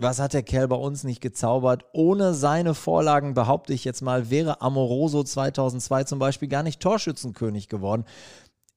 [0.00, 1.84] was hat der Kerl bei uns nicht gezaubert?
[1.92, 7.68] Ohne seine Vorlagen, behaupte ich jetzt mal, wäre Amoroso 2002 zum Beispiel gar nicht Torschützenkönig
[7.68, 8.04] geworden.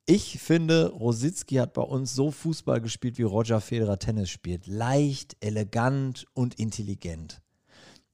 [0.06, 4.68] Ich finde, Rositzky hat bei uns so Fußball gespielt, wie Roger Federer Tennis spielt.
[4.68, 7.42] Leicht, elegant und intelligent.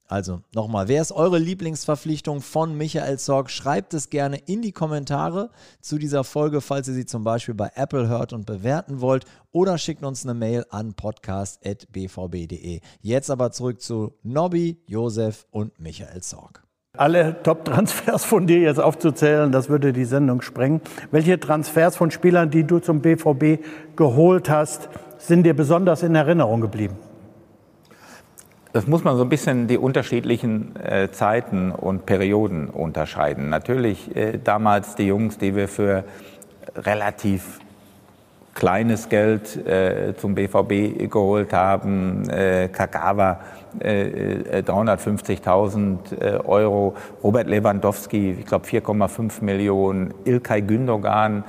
[0.08, 3.50] Also nochmal, wer ist eure Lieblingsverpflichtung von Michael Zorg?
[3.50, 5.50] Schreibt es gerne in die Kommentare
[5.82, 9.78] zu dieser Folge, falls ihr sie zum Beispiel bei Apple hört und bewerten wollt oder
[9.78, 12.80] schickt uns eine Mail an podcast.bvb.de.
[13.02, 16.63] Jetzt aber zurück zu Nobby, Josef und Michael Zorg.
[16.96, 20.82] Alle Top-Transfers von dir jetzt aufzuzählen, das würde die Sendung sprengen.
[21.12, 23.62] Welche Transfers von Spielern, die du zum BVB
[23.96, 26.96] geholt hast, sind dir besonders in Erinnerung geblieben?
[28.78, 33.50] Das muss man so ein bisschen die unterschiedlichen äh, Zeiten und Perioden unterscheiden.
[33.50, 36.04] Natürlich äh, damals die Jungs, die wir für
[36.76, 37.60] relativ
[38.54, 43.40] kleines Geld äh, zum BVB geholt haben, äh, Kagawa
[43.82, 51.43] 350.000 äh, äh, Euro, Robert Lewandowski, ich glaube 4,5 Millionen, Ilkay Gündogan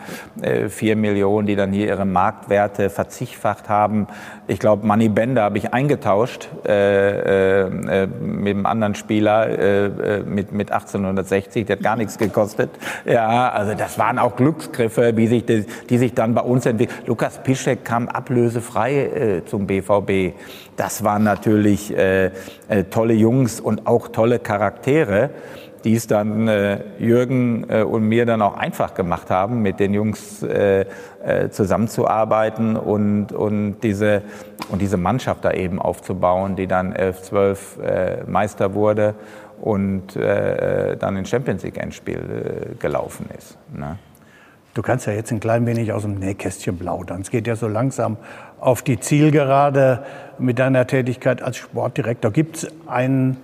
[0.68, 4.07] 4 Millionen, die dann hier ihre Marktwerte verzichtfacht haben.
[4.46, 10.52] Ich glaube, Manny Bender habe ich eingetauscht äh, äh, mit einem anderen Spieler äh, mit,
[10.52, 12.70] mit 1860, der hat gar nichts gekostet.
[13.04, 16.98] Ja, also das waren auch Glücksgriffe, wie sich die, die sich dann bei uns entwickeln.
[17.07, 20.35] Lukas Piszek kam ablösefrei zum BVB.
[20.79, 22.27] Das waren natürlich äh,
[22.69, 25.31] äh, tolle Jungs und auch tolle Charaktere,
[25.83, 29.93] die es dann äh, Jürgen äh, und mir dann auch einfach gemacht haben, mit den
[29.93, 30.87] Jungs äh,
[31.51, 34.22] zusammenzuarbeiten und, und, diese,
[34.68, 37.79] und diese Mannschaft da eben aufzubauen, die dann 11, 12
[38.29, 39.14] Meister wurde
[39.61, 43.59] und dann ins Champions League Endspiel gelaufen ist.
[43.76, 43.99] Ne?
[44.74, 47.22] Du kannst ja jetzt ein klein wenig aus dem Nähkästchen plaudern.
[47.22, 48.16] Es geht ja so langsam
[48.61, 50.04] auf die Zielgerade
[50.38, 52.30] mit deiner Tätigkeit als Sportdirektor.
[52.30, 53.36] Gibt es einen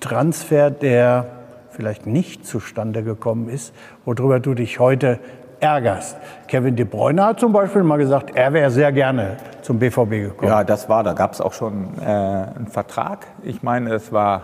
[0.00, 1.26] Transfer, der
[1.70, 5.18] vielleicht nicht zustande gekommen ist, worüber du dich heute
[5.60, 6.16] ärgerst.
[6.48, 10.50] Kevin De Bruyne hat zum Beispiel mal gesagt, er wäre sehr gerne zum BVB gekommen.
[10.50, 13.26] Ja, das war, da gab es auch schon äh, einen Vertrag.
[13.42, 14.42] Ich meine, es war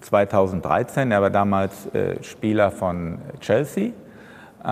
[0.00, 3.90] 2013, er war damals äh, Spieler von Chelsea.
[4.64, 4.68] Äh,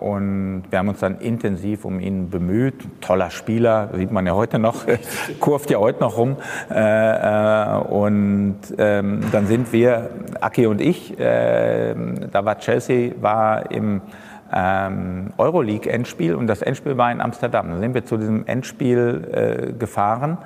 [0.00, 2.74] und wir haben uns dann intensiv um ihn bemüht.
[3.00, 4.84] Toller Spieler, sieht man ja heute noch,
[5.40, 6.36] kurft ja heute noch rum.
[6.70, 10.10] Äh, äh, und ähm, dann sind wir,
[10.40, 14.02] Aki und ich, da war Chelsea, war im
[14.52, 17.70] ähm, Euroleague-Endspiel und das Endspiel war in Amsterdam.
[17.70, 20.38] Dann sind wir zu diesem Endspiel gefahren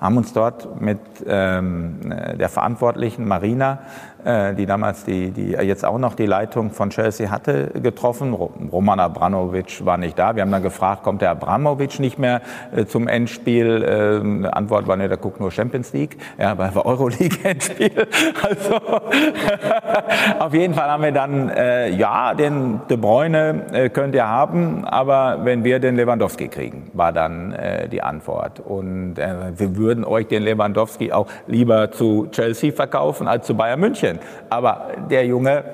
[0.00, 1.98] haben uns dort mit ähm,
[2.38, 3.80] der Verantwortlichen Marina
[4.24, 8.34] die damals die, die jetzt auch noch die Leitung von Chelsea hatte, getroffen.
[8.34, 10.34] Roman Abramovic war nicht da.
[10.34, 12.40] Wir haben dann gefragt, kommt der Abramovic nicht mehr
[12.74, 14.44] äh, zum Endspiel?
[14.44, 16.16] Äh, Antwort war, ne, der guckt nur Champions League.
[16.38, 17.90] Ja, aber Euroleague-Endspiel.
[18.40, 18.76] Also
[20.38, 24.84] auf jeden Fall haben wir dann, äh, ja, den De Bruyne äh, könnt ihr haben,
[24.84, 28.60] aber wenn wir den Lewandowski kriegen, war dann äh, die Antwort.
[28.60, 34.07] Und wir würden euch den Lewandowski auch lieber zu Chelsea verkaufen als zu Bayern München.
[34.14, 34.28] München.
[34.50, 35.64] Aber der Junge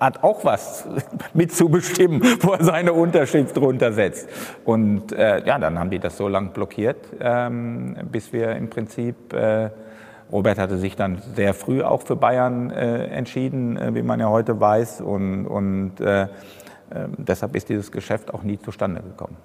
[0.00, 0.86] hat auch was
[1.34, 4.28] mitzubestimmen, wo er seine Unterschrift drunter setzt.
[4.64, 9.32] Und äh, ja, dann haben die das so lang blockiert, ähm, bis wir im Prinzip,
[9.32, 9.70] äh,
[10.30, 14.28] Robert hatte sich dann sehr früh auch für Bayern äh, entschieden, äh, wie man ja
[14.28, 15.02] heute weiß.
[15.02, 16.22] Und, und äh,
[16.94, 19.36] ähm, deshalb ist dieses Geschäft auch nie zustande gekommen.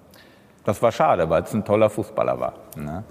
[0.64, 2.54] Das war schade, weil es ein toller Fußballer war.
[2.76, 3.04] Ne?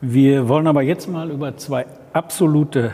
[0.00, 2.92] Wir wollen aber jetzt mal über zwei absolute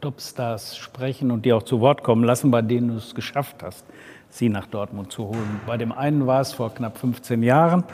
[0.00, 3.84] Topstars sprechen und die auch zu Wort kommen lassen, bei denen du es geschafft hast,
[4.28, 5.60] sie nach Dortmund zu holen.
[5.66, 7.84] Bei dem einen war es vor knapp 15 Jahren,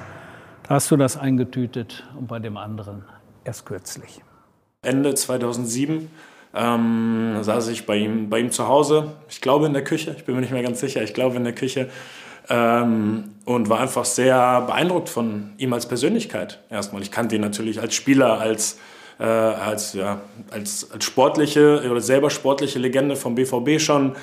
[0.69, 3.05] da hast du das eingetütet und bei dem anderen
[3.45, 4.21] erst kürzlich.
[4.83, 6.11] Ende 2007
[6.55, 10.25] ähm, saß ich bei ihm, bei ihm zu Hause, ich glaube in der Küche, ich
[10.25, 11.89] bin mir nicht mehr ganz sicher, ich glaube in der Küche
[12.49, 17.03] ähm, und war einfach sehr beeindruckt von ihm als Persönlichkeit erstmal.
[17.03, 18.79] Ich kannte ihn natürlich als Spieler, als
[19.19, 24.15] äh, als, ja, als, als sportliche oder selber sportliche Legende vom BVB schon.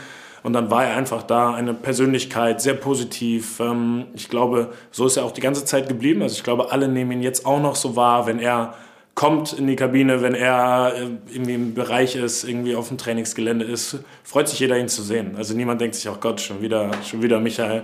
[0.44, 3.60] Und dann war er einfach da, eine Persönlichkeit, sehr positiv.
[3.60, 6.22] Ähm, ich glaube, so ist er auch die ganze Zeit geblieben.
[6.22, 8.74] Also ich glaube, alle nehmen ihn jetzt auch noch so wahr, wenn er
[9.16, 13.64] kommt in die Kabine, wenn er äh, irgendwie im Bereich ist, irgendwie auf dem Trainingsgelände
[13.64, 15.36] ist, freut sich jeder, ihn zu sehen.
[15.38, 17.84] Also niemand denkt sich, oh Gott, schon wieder, schon wieder Michael.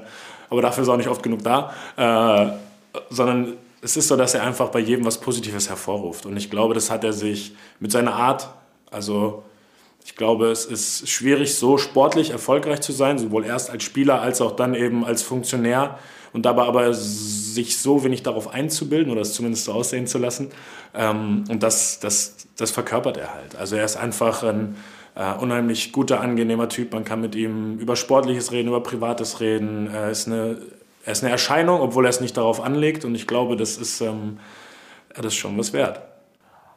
[0.49, 1.73] Aber dafür ist er auch nicht oft genug da.
[1.95, 6.25] Äh, sondern es ist so, dass er einfach bei jedem was Positives hervorruft.
[6.25, 8.49] Und ich glaube, das hat er sich mit seiner Art,
[8.91, 9.43] also
[10.03, 14.41] ich glaube, es ist schwierig, so sportlich erfolgreich zu sein, sowohl erst als Spieler als
[14.41, 15.99] auch dann eben als Funktionär
[16.33, 20.49] und dabei aber sich so wenig darauf einzubilden oder es zumindest so aussehen zu lassen.
[20.93, 23.55] Ähm, und das, das, das verkörpert er halt.
[23.55, 24.77] Also er ist einfach ein
[25.15, 26.93] äh, unheimlich guter, angenehmer Typ.
[26.93, 29.89] Man kann mit ihm über Sportliches reden, über Privates reden.
[29.93, 30.57] Er ist eine
[31.09, 33.03] er ist eine Erscheinung, obwohl er es nicht darauf anlegt.
[33.03, 34.37] Und ich glaube, das ist, ähm,
[35.15, 36.01] das ist schon was wert.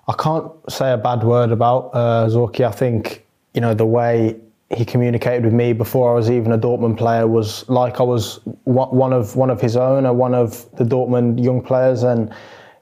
[0.09, 2.65] I can't say a bad word about uh, Zorki.
[2.65, 3.23] I think
[3.53, 4.35] you know the way
[4.71, 8.41] he communicated with me before I was even a Dortmund player was like I was
[8.65, 12.31] one of one of his own or one of the Dortmund young players, and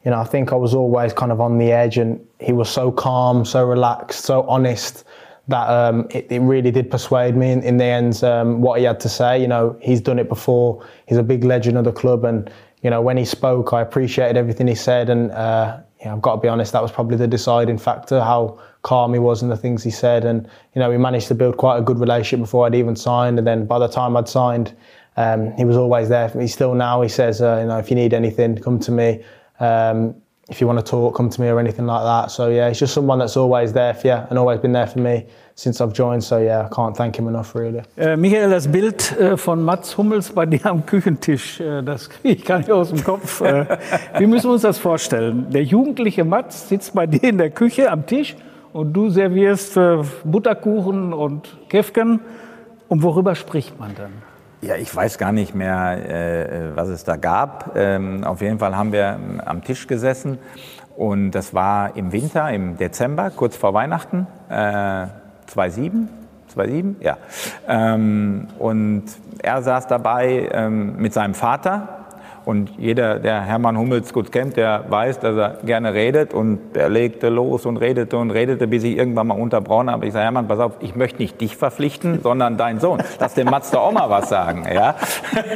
[0.04, 2.70] you know I think I was always kind of on the edge, and he was
[2.70, 5.04] so calm, so relaxed, so honest
[5.50, 8.84] that um, it, it, really did persuade me in, in the end um, what he
[8.84, 9.40] had to say.
[9.40, 10.86] You know, he's done it before.
[11.06, 12.50] He's a big legend of the club, and
[12.82, 15.10] you know when he spoke, I appreciated everything he said.
[15.10, 18.58] And uh, yeah, I've got to be honest, that was probably the deciding factor how
[18.82, 20.24] calm he was and the things he said.
[20.24, 23.38] And you know, we managed to build quite a good relationship before I'd even signed.
[23.38, 24.74] And then by the time I'd signed,
[25.16, 26.54] um, he was always there He's.
[26.54, 29.22] Still now, he says, uh, you know, if you need anything, come to me.
[29.58, 30.14] Um,
[30.50, 32.30] if you want to talk, come to me or anything like that.
[32.30, 34.98] So yeah, he's just someone that's always there for you and always been there for
[34.98, 36.24] me since I've joined.
[36.24, 37.82] So yeah, I can't thank him enough really.
[37.96, 42.34] Äh, Michael, das Bild äh, von Mats Hummels bei dir am Küchentisch, äh, das kriege
[42.34, 43.40] ich gar nicht aus dem Kopf.
[43.40, 43.78] Äh,
[44.18, 45.46] wie müssen wir uns das vorstellen?
[45.50, 48.36] Der jugendliche Mats sitzt bei dir in der Küche am Tisch
[48.72, 52.20] und du servierst äh, Butterkuchen und Käfken.
[52.88, 54.29] Und worüber spricht man dann?
[54.62, 57.72] Ja, ich weiß gar nicht mehr, äh, was es da gab.
[57.76, 60.38] Ähm, auf jeden Fall haben wir am Tisch gesessen
[60.96, 65.06] und das war im Winter, im Dezember, kurz vor Weihnachten, äh,
[65.46, 66.10] 2007.
[66.48, 67.16] 2007, ja.
[67.68, 69.04] Ähm, und
[69.42, 71.99] er saß dabei ähm, mit seinem Vater
[72.50, 76.88] Und jeder, der Hermann Hummels gut kennt, der weiß, dass er gerne redet und er
[76.88, 80.08] legte los und redete und redete, bis ich irgendwann mal unterbrochen habe.
[80.08, 83.00] Ich sage, Hermann, pass auf, ich möchte nicht dich verpflichten, sondern deinen Sohn.
[83.20, 84.66] Lass dem Mats doch auch mal was sagen.
[84.68, 84.96] Ja?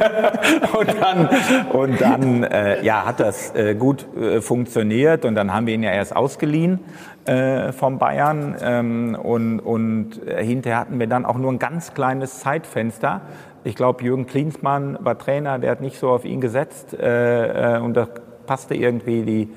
[0.79, 1.29] und dann,
[1.73, 5.83] und dann äh, ja, hat das äh, gut äh, funktioniert und dann haben wir ihn
[5.83, 6.79] ja erst ausgeliehen
[7.25, 12.39] äh, vom Bayern ähm, und, und hinterher hatten wir dann auch nur ein ganz kleines
[12.39, 13.19] Zeitfenster.
[13.65, 17.79] Ich glaube, Jürgen Klinsmann war Trainer, der hat nicht so auf ihn gesetzt äh, äh,
[17.79, 18.07] und da
[18.45, 19.49] passte irgendwie die,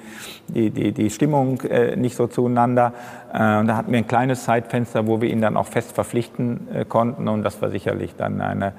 [0.48, 2.94] die, die, die Stimmung äh, nicht so zueinander.
[3.34, 6.68] Äh, und da hatten wir ein kleines Zeitfenster, wo wir ihn dann auch fest verpflichten
[6.72, 8.72] äh, konnten und das war sicherlich dann eine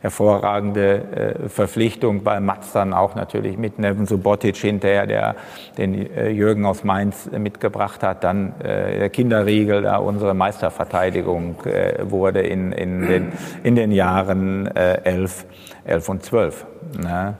[0.00, 5.36] hervorragende äh, Verpflichtung, weil Mats dann auch natürlich mit Neven Subotic hinterher, der
[5.76, 11.56] den äh, Jürgen aus Mainz äh, mitgebracht hat, dann äh, der Kinderriegel, da unsere Meisterverteidigung
[11.64, 13.32] äh, wurde in, in, den,
[13.62, 15.46] in den Jahren äh, 11,
[15.84, 16.66] 11 und 12.
[17.02, 17.34] Ne?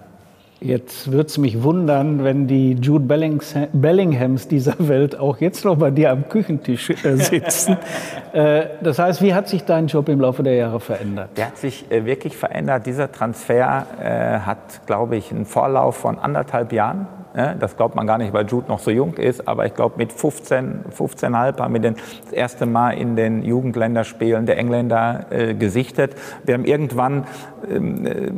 [0.61, 5.93] Jetzt würde es mich wundern, wenn die Jude Bellinghams dieser Welt auch jetzt noch bei
[5.93, 7.77] dir am Küchentisch äh, sitzen.
[8.33, 11.31] äh, das heißt, wie hat sich dein Job im Laufe der Jahre verändert?
[11.37, 12.87] Der hat sich äh, wirklich verändert.
[12.87, 13.87] Dieser Transfer
[14.45, 17.07] hat, glaube ich, einen Vorlauf von anderthalb Jahren
[17.59, 19.47] das glaubt man gar nicht, weil Jude noch so jung ist.
[19.47, 24.59] Aber ich glaube, mit 15, 15,5 haben wir das erste Mal in den Jugendländerspielen der
[24.59, 26.15] Engländer äh, gesichtet.
[26.45, 27.27] Wir haben irgendwann
[27.71, 28.33] ähm, äh,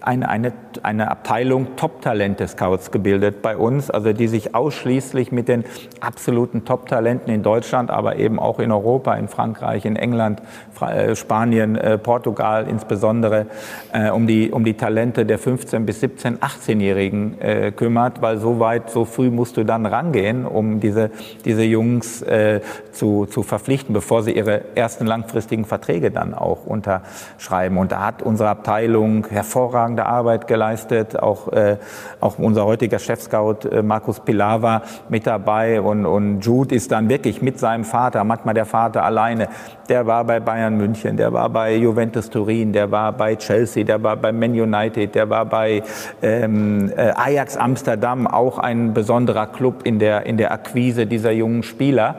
[0.00, 5.64] eine, eine, eine Abteilung Top-Talente-Scouts gebildet bei uns, also die sich ausschließlich mit den
[6.00, 10.40] absoluten Top-Talenten in Deutschland, aber eben auch in Europa, in Frankreich, in England,
[10.80, 13.46] äh, Spanien, äh, Portugal insbesondere,
[13.92, 18.60] äh, um, die, um die Talente der 15- bis 17-, 18-Jährigen äh, kümmert, weil so
[18.60, 21.10] weit, so früh musst du dann rangehen, um diese,
[21.44, 22.60] diese Jungs äh,
[22.92, 27.78] zu, zu verpflichten, bevor sie ihre ersten langfristigen Verträge dann auch unterschreiben.
[27.78, 31.78] Und da hat unsere Abteilung hervorragende Arbeit geleistet, auch, äh,
[32.20, 37.42] auch unser heutiger Chefscout äh, Markus Pilawa mit dabei und, und Jude ist dann wirklich
[37.42, 39.48] mit seinem Vater, manchmal der Vater alleine,
[39.88, 44.02] der war bei Bayern München, der war bei Juventus Turin, der war bei Chelsea, der
[44.02, 45.82] war bei Man United, der war bei
[46.22, 51.62] ähm, äh, Ajax Amsterdam, auch ein besonderer Club in der, in der Akquise dieser jungen
[51.62, 52.16] Spieler.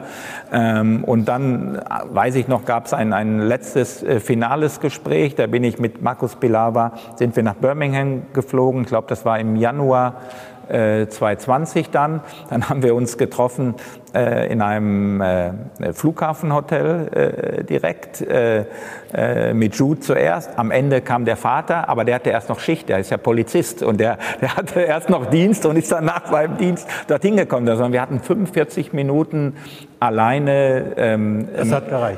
[0.52, 5.36] Ähm, und dann, äh, weiß ich noch, gab es ein, ein letztes äh, finales Gespräch.
[5.36, 8.82] Da bin ich mit Markus Pilawa, sind wir nach Birmingham geflogen.
[8.82, 10.14] Ich glaube, das war im Januar
[10.70, 12.20] 2020 dann.
[12.48, 13.74] Dann haben wir uns getroffen
[14.09, 15.52] äh, in einem äh,
[15.92, 18.64] Flughafenhotel äh, direkt äh,
[19.12, 20.56] äh, mit Jude zuerst.
[20.56, 23.82] Am Ende kam der Vater, aber der hatte erst noch Schicht, der ist ja Polizist
[23.82, 27.68] und der, der hatte erst noch Dienst und ist dann nach seinem Dienst dorthin gekommen.
[27.68, 29.54] Also wir hatten 45 Minuten
[30.00, 31.48] alleine ähm.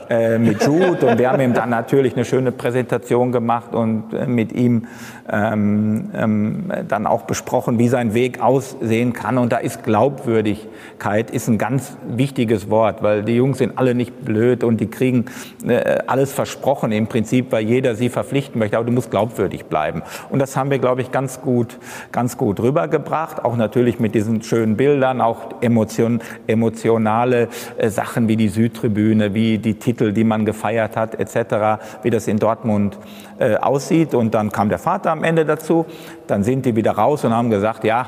[0.09, 4.27] Äh, mit Jude und wir haben ihm dann natürlich eine schöne Präsentation gemacht und äh,
[4.27, 4.87] mit ihm
[5.31, 9.39] ähm, ähm, dann auch besprochen, wie sein Weg aussehen kann.
[9.39, 13.95] Und da ist Glaubwürdigkeit ist ein ganz ganz wichtiges Wort, weil die Jungs sind alle
[13.95, 15.25] nicht blöd und die kriegen
[15.67, 18.77] äh, alles versprochen im Prinzip, weil jeder sie verpflichten möchte.
[18.77, 20.03] Aber du musst glaubwürdig bleiben.
[20.31, 21.79] Und das haben wir, glaube ich, ganz gut,
[22.13, 23.45] ganz gut rübergebracht.
[23.45, 29.59] Auch natürlich mit diesen schönen Bildern, auch Emotion, emotionale äh, Sachen wie die Südtribüne, wie
[29.59, 32.99] die Titel, die man gefeiert hat, etc., wie das in Dortmund
[33.39, 34.15] äh, aussieht.
[34.15, 35.87] Und dann kam der Vater am Ende dazu.
[36.29, 38.07] Dann sind die wieder raus und haben gesagt, ja,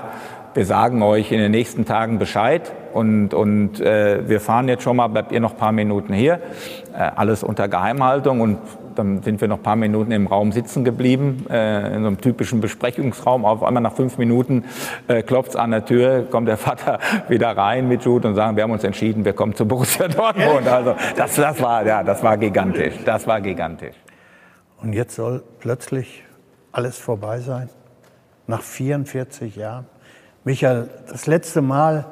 [0.55, 4.96] wir sagen euch in den nächsten Tagen Bescheid und, und äh, wir fahren jetzt schon
[4.96, 6.40] mal, bleibt ihr noch ein paar Minuten hier.
[6.92, 8.59] Äh, alles unter Geheimhaltung und
[8.94, 12.20] dann sind wir noch ein paar Minuten im Raum sitzen geblieben, äh, in so einem
[12.20, 13.44] typischen Besprechungsraum.
[13.44, 14.64] Auf einmal nach fünf Minuten
[15.09, 18.62] äh, klopft an der Tür, kommt der Vater wieder rein mit Jude und sagen, wir
[18.62, 20.68] haben uns entschieden, wir kommen zu Borussia Dortmund.
[20.68, 22.94] Also das, das, war, ja, das war gigantisch.
[23.05, 23.96] Das war gigantisch.
[24.80, 26.22] Und jetzt soll plötzlich
[26.70, 27.68] alles vorbei sein?
[28.46, 29.86] Nach 44 Jahren?
[30.47, 32.05] Michael, das letzte Mal,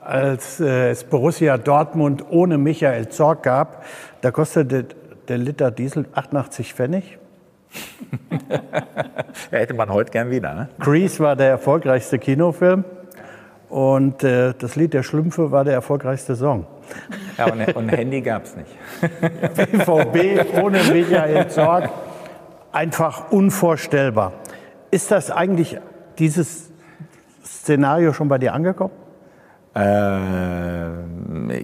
[0.00, 3.84] als äh, es Borussia Dortmund ohne Michael Zorg gab,
[4.22, 4.86] da kostete
[5.28, 7.18] der Liter Diesel 88 Pfennig.
[9.50, 10.54] hätte man heute gern wieder.
[10.54, 10.68] Ne?
[10.78, 12.84] Grease war der erfolgreichste Kinofilm
[13.68, 16.64] und äh, das Lied der Schlümpfe war der erfolgreichste Song.
[17.36, 18.70] Ja, und, und Handy gab es nicht.
[19.72, 21.90] BVB ohne Michael Zorg,
[22.72, 24.32] einfach unvorstellbar.
[24.90, 25.76] Ist das eigentlich
[26.18, 26.68] dieses
[27.48, 28.92] Szenario schon bei dir angekommen?
[29.74, 30.88] Äh,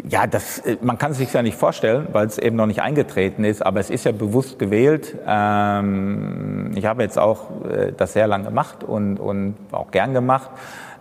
[0.08, 3.44] ja, das, man kann es sich ja nicht vorstellen, weil es eben noch nicht eingetreten
[3.44, 5.16] ist, aber es ist ja bewusst gewählt.
[5.26, 10.50] Ähm, ich habe jetzt auch äh, das sehr lange gemacht und, und auch gern gemacht.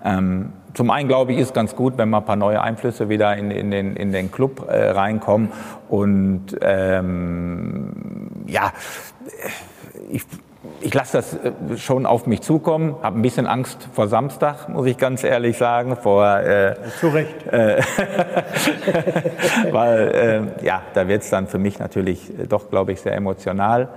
[0.04, 3.38] Ähm, zum einen glaube ich, ist ganz gut, wenn mal ein paar neue Einflüsse wieder
[3.38, 5.52] in, in, den, in den Club äh, reinkommen.
[5.90, 7.92] Und ähm,
[8.48, 8.74] ja,
[10.10, 10.26] ich
[10.84, 14.86] ich lasse das äh, schon auf mich zukommen, habe ein bisschen Angst vor Samstag, muss
[14.86, 15.96] ich ganz ehrlich sagen.
[15.96, 17.34] Vor, äh, Zu Recht.
[17.54, 17.82] Äh,
[19.72, 23.90] weil, äh, ja, da wird es dann für mich natürlich doch, glaube ich, sehr emotional.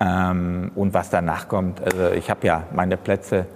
[0.00, 3.46] Ähm, und was danach kommt, also ich habe ja meine Plätze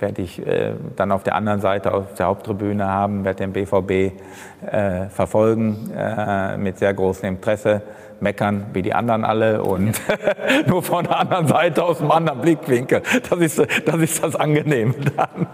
[0.00, 3.90] werde ich äh, dann auf der anderen Seite auf der Haupttribüne haben, werde den BVB
[4.66, 7.82] äh, verfolgen äh, mit sehr großem Interesse,
[8.20, 10.00] meckern wie die anderen alle und
[10.66, 13.02] nur von der anderen Seite aus einem anderen Blickwinkel.
[13.28, 15.46] Das ist das, ist das Angenehme dann.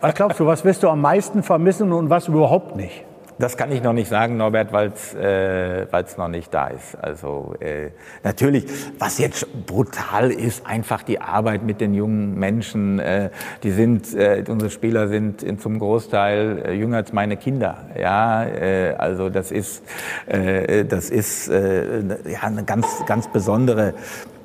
[0.00, 3.04] was glaubst du, was wirst du am meisten vermissen und was überhaupt nicht?
[3.38, 5.86] Das kann ich noch nicht sagen, Norbert, weil es äh,
[6.16, 6.96] noch nicht da ist.
[7.00, 7.90] Also äh,
[8.24, 8.66] natürlich,
[8.98, 12.98] was jetzt brutal ist, einfach die Arbeit mit den jungen Menschen.
[12.98, 13.30] Äh,
[13.62, 17.86] die sind, äh, unsere Spieler sind in, zum Großteil äh, jünger als meine Kinder.
[17.96, 19.84] Ja, äh, also das ist,
[20.26, 23.94] äh, das ist äh, ja, eine ganz, ganz besondere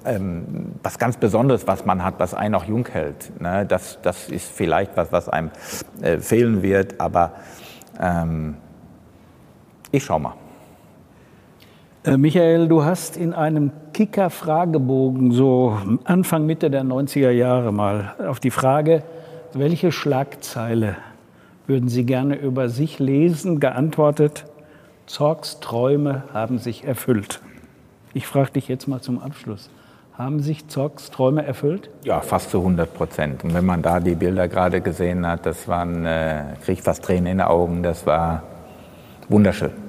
[0.06, 3.40] ähm, was ganz Besonderes, was man hat, was einen auch jung hält.
[3.42, 3.66] Ne?
[3.66, 5.50] Das, das ist vielleicht was, was einem
[6.02, 7.32] äh, fehlen wird, aber
[8.02, 8.58] ähm,
[9.94, 10.34] ich schau mal.
[12.04, 18.42] Äh, Michael, du hast in einem Kicker-Fragebogen so Anfang, Mitte der 90er Jahre mal auf
[18.42, 19.04] die Frage,
[19.54, 20.98] welche Schlagzeile
[21.68, 24.46] würden Sie gerne über sich lesen, geantwortet,
[25.06, 27.42] Zorgs Träume haben sich erfüllt.
[28.14, 29.70] Ich frage dich jetzt mal zum Abschluss.
[30.18, 31.90] Haben sich Zorgs Träume erfüllt?
[32.04, 33.44] Ja, fast zu 100 Prozent.
[33.44, 37.04] Und wenn man da die Bilder gerade gesehen hat, das waren, äh, kriege ich fast
[37.04, 38.44] Tränen in den Augen, das war
[39.30, 39.83] wunderschön.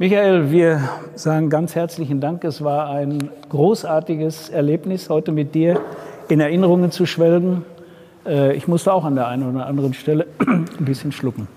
[0.00, 2.44] Michael, wir sagen ganz herzlichen Dank.
[2.44, 5.80] Es war ein großartiges Erlebnis, heute mit dir
[6.28, 7.64] in Erinnerungen zu schwelgen.
[8.24, 11.48] Äh, ich musste auch an der einen oder anderen Stelle ein bisschen schlucken.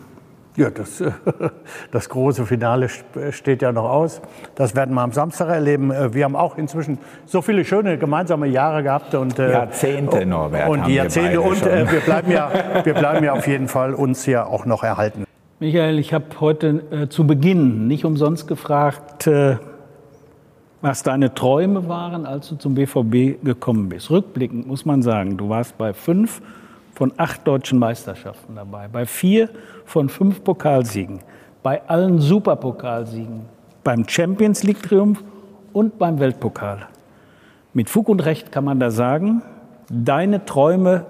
[0.55, 1.03] Ja, das,
[1.91, 2.89] das große Finale
[3.29, 4.21] steht ja noch aus.
[4.55, 5.91] Das werden wir am Samstag erleben.
[5.91, 9.13] Äh, wir haben auch inzwischen so viele schöne gemeinsame Jahre gehabt.
[9.13, 10.67] Und, äh, Jahrzehnte, Norbert.
[10.67, 11.41] Und die Jahrzehnte.
[11.41, 12.51] Und wir bleiben, ja,
[12.83, 15.25] wir bleiben ja auf jeden Fall uns hier auch noch erhalten.
[15.61, 19.57] Michael, ich habe heute äh, zu Beginn nicht umsonst gefragt, äh,
[20.81, 24.09] was deine Träume waren, als du zum BVB gekommen bist.
[24.09, 26.41] Rückblickend muss man sagen, du warst bei fünf
[26.95, 29.51] von acht deutschen Meisterschaften dabei, bei vier
[29.85, 31.19] von fünf Pokalsiegen,
[31.61, 33.41] bei allen Superpokalsiegen,
[33.83, 35.23] beim Champions League Triumph
[35.73, 36.87] und beim Weltpokal.
[37.75, 39.43] Mit Fug und Recht kann man da sagen,
[39.91, 41.05] deine Träume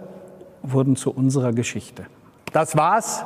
[0.61, 2.03] wurden zu unserer Geschichte.
[2.51, 3.23] Das war's.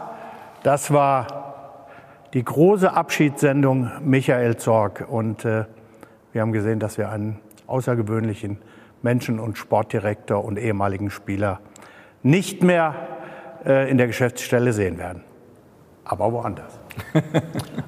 [0.66, 1.93] Das war
[2.34, 5.05] die große Abschiedssendung Michael Zorg.
[5.07, 5.66] Und äh,
[6.34, 8.57] wir haben gesehen, dass wir einen außergewöhnlichen
[9.03, 11.59] Menschen und Sportdirektor und ehemaligen Spieler
[12.24, 12.95] nicht mehr
[13.63, 15.24] äh, in der Geschäftsstelle sehen werden.
[16.03, 16.80] Aber woanders.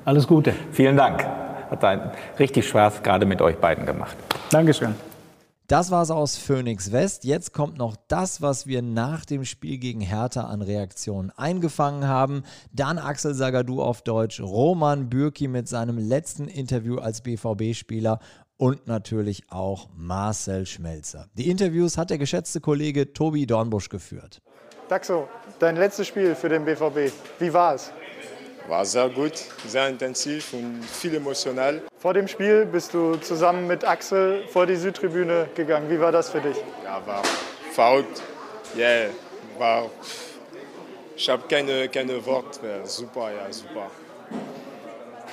[0.06, 0.54] Alles Gute.
[0.72, 1.26] Vielen Dank.
[1.72, 4.16] Hat einen richtig Spaß gerade mit euch beiden gemacht.
[4.52, 4.94] Dankeschön.
[5.70, 7.26] Das war's aus Phoenix West.
[7.26, 12.44] Jetzt kommt noch das, was wir nach dem Spiel gegen Hertha an Reaktionen eingefangen haben.
[12.72, 18.20] Dann Axel Sagadou auf Deutsch, Roman Bürki mit seinem letzten Interview als BVB-Spieler
[18.56, 21.28] und natürlich auch Marcel Schmelzer.
[21.34, 24.42] Die Interviews hat der geschätzte Kollege Tobi Dornbusch geführt.
[24.88, 25.28] Daxo,
[25.60, 27.92] dein letztes Spiel für den BVB, wie war es?
[28.68, 29.32] War sehr gut,
[29.66, 31.82] sehr intensiv und viel emotional.
[32.00, 35.90] Vor dem Spiel bist du zusammen mit Axel vor die Südtribüne gegangen.
[35.90, 36.58] Wie war das für dich?
[36.84, 37.24] Ja, war
[37.72, 38.22] verrückt.
[38.76, 39.10] Yeah,
[39.58, 39.90] war.
[41.16, 42.82] Ich habe keine, keine Worte.
[42.84, 43.90] Super, ja, super.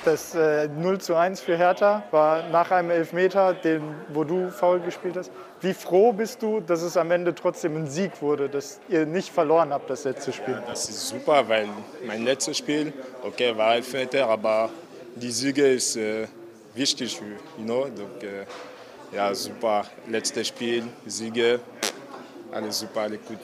[0.05, 4.79] Das äh, 0 zu 1 für Hertha war nach einem Elfmeter, den, wo du faul
[4.79, 5.31] gespielt hast.
[5.65, 9.31] Wie froh bist du, dass es am Ende trotzdem ein Sieg wurde, dass ihr nicht
[9.33, 10.53] verloren habt, das letzte Spiel?
[10.53, 11.67] Ja, das ist super, weil
[12.05, 12.93] mein letztes Spiel,
[13.23, 14.69] okay, war Elfmeter, aber
[15.15, 16.27] die Siege ist äh,
[16.75, 17.19] wichtig,
[17.57, 17.85] you know?
[17.85, 18.45] Donc, äh,
[19.11, 19.85] ja, super.
[20.07, 21.59] Letztes Spiel, Siege,
[22.51, 23.39] alles super, alles gut.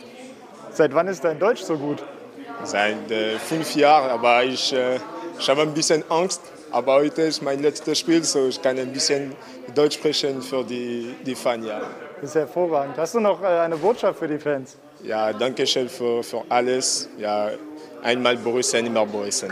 [0.74, 2.04] Seit wann ist dein Deutsch so gut?
[2.64, 5.00] Seit äh, fünf Jahren, aber ich äh,
[5.40, 8.94] ich habe ein bisschen Angst, aber heute ist mein letztes Spiel, so ich kann ein
[8.94, 9.36] bisschen
[9.74, 11.66] Deutsch sprechen für die, die Fans.
[11.66, 11.82] Ja.
[12.22, 12.96] Das ist hervorragend.
[13.00, 14.78] Hast du noch äh, eine Botschaft für die Fans?
[15.02, 17.10] Ja, danke schön für, für alles.
[17.18, 17.50] Ja,
[18.04, 19.50] einmal Borussia, immer Borussia.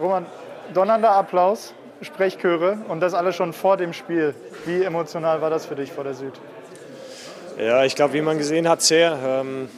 [0.00, 0.24] Roman,
[0.72, 1.74] donnernder Applaus.
[2.00, 4.34] Sprechchöre und das alles schon vor dem Spiel.
[4.64, 6.32] Wie emotional war das für dich vor der Süd?
[7.58, 9.18] Ja, ich glaube, wie man gesehen hat, sehr.
[9.24, 9.68] Ähm,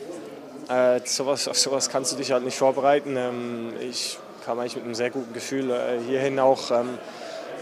[0.68, 3.16] äh, sowas, auf sowas kannst du dich halt nicht vorbereiten.
[3.16, 6.98] Ähm, ich kam eigentlich mit einem sehr guten Gefühl äh, hierhin auch ähm,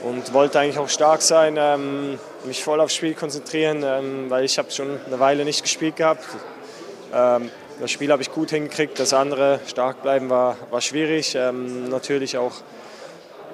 [0.03, 4.59] und wollte eigentlich auch stark sein, ähm, mich voll aufs Spiel konzentrieren, ähm, weil ich
[4.59, 6.25] habe schon eine Weile nicht gespielt gehabt.
[7.15, 7.51] Ähm,
[7.81, 11.35] das Spiel habe ich gut hingekriegt, das andere stark bleiben war, war schwierig.
[11.35, 12.53] Natürlich auch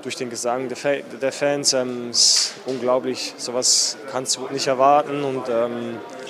[0.02, 1.72] durch den Gesang der, Fans.
[1.72, 5.22] Ähm, ist unglaublich, sowas kannst du nicht erwarten.
[5.22, 5.44] Und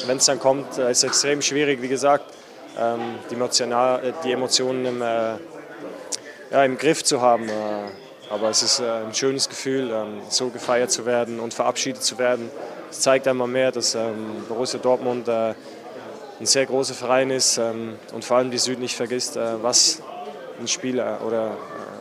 [0.06, 2.24] wenn es dann kommt, äh, ist es extrem schwierig, wie gesagt,
[2.78, 5.34] ähm, die, emotional, äh, die Emotionen im, äh,
[6.50, 7.50] ja, im Griff zu haben.
[8.30, 12.50] Aber es ist ein schönes Gefühl, ähm, so gefeiert zu werden und verabschiedet zu werden.
[12.90, 15.54] Es zeigt einmal mehr, dass ähm, Borussia Dortmund ein
[16.40, 20.00] sehr großer Verein ist und vor allem die Süd nicht vergisst, was
[20.60, 21.56] ein Spieler oder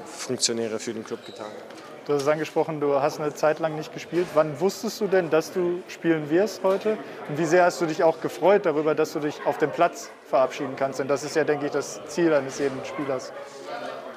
[0.06, 1.67] Funktionäre für den Club getan haben.
[2.08, 4.28] Du hast es angesprochen, du hast eine Zeit lang nicht gespielt.
[4.34, 6.98] Wann wusstest du denn, dass du spielen wirst heute?
[7.28, 10.10] Und wie sehr hast du dich auch gefreut darüber, dass du dich auf dem Platz
[10.24, 11.00] verabschieden kannst?
[11.00, 13.34] Denn das ist ja, denke ich, das Ziel eines jeden Spielers.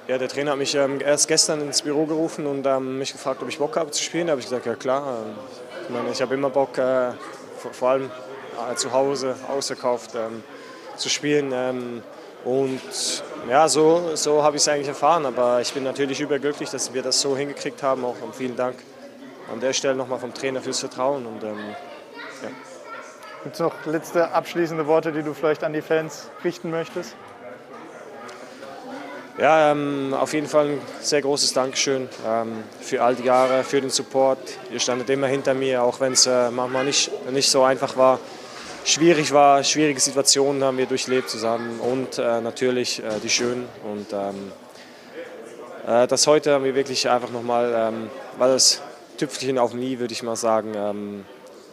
[0.06, 3.42] Ja, der Trainer hat mich ähm, erst gestern ins Büro gerufen und ähm, mich gefragt,
[3.42, 4.28] ob ich Bock habe zu spielen.
[4.28, 5.24] Da habe ich gesagt, ja klar.
[5.24, 5.34] Ähm,
[5.82, 7.10] ich, meine, ich habe immer Bock, äh,
[7.58, 8.04] vor, vor, allem
[8.70, 10.44] äh, zu Hause, ausverkauft ähm,
[10.94, 11.52] zu spielen.
[12.44, 12.80] Ähm, und
[13.48, 15.26] ja, so, so habe ich es eigentlich erfahren.
[15.26, 18.04] Aber ich bin natürlich überglücklich, dass wir das so hingekriegt haben.
[18.04, 18.76] Auch und vielen Dank
[19.52, 21.26] an der Stelle nochmal vom Trainer fürs Vertrauen.
[21.26, 21.58] Und, ähm,
[22.42, 22.48] ja.
[23.42, 27.16] Gibt es noch letzte abschließende Worte, die du vielleicht an die Fans richten möchtest?
[29.38, 33.80] Ja, ähm, auf jeden Fall ein sehr großes Dankeschön ähm, für all die Jahre, für
[33.80, 34.38] den Support.
[34.70, 38.18] Ihr standet immer hinter mir, auch wenn es äh, manchmal nicht, nicht so einfach war
[38.84, 43.68] schwierig war, schwierige Situationen haben wir durchlebt zusammen und äh, natürlich äh, die schönen.
[43.84, 44.52] Und ähm,
[45.86, 48.82] äh, das heute haben wir wirklich einfach nochmal, ähm, war das
[49.16, 50.72] Tüpfelchen auf dem i, würde ich mal sagen.
[50.74, 51.24] Ähm,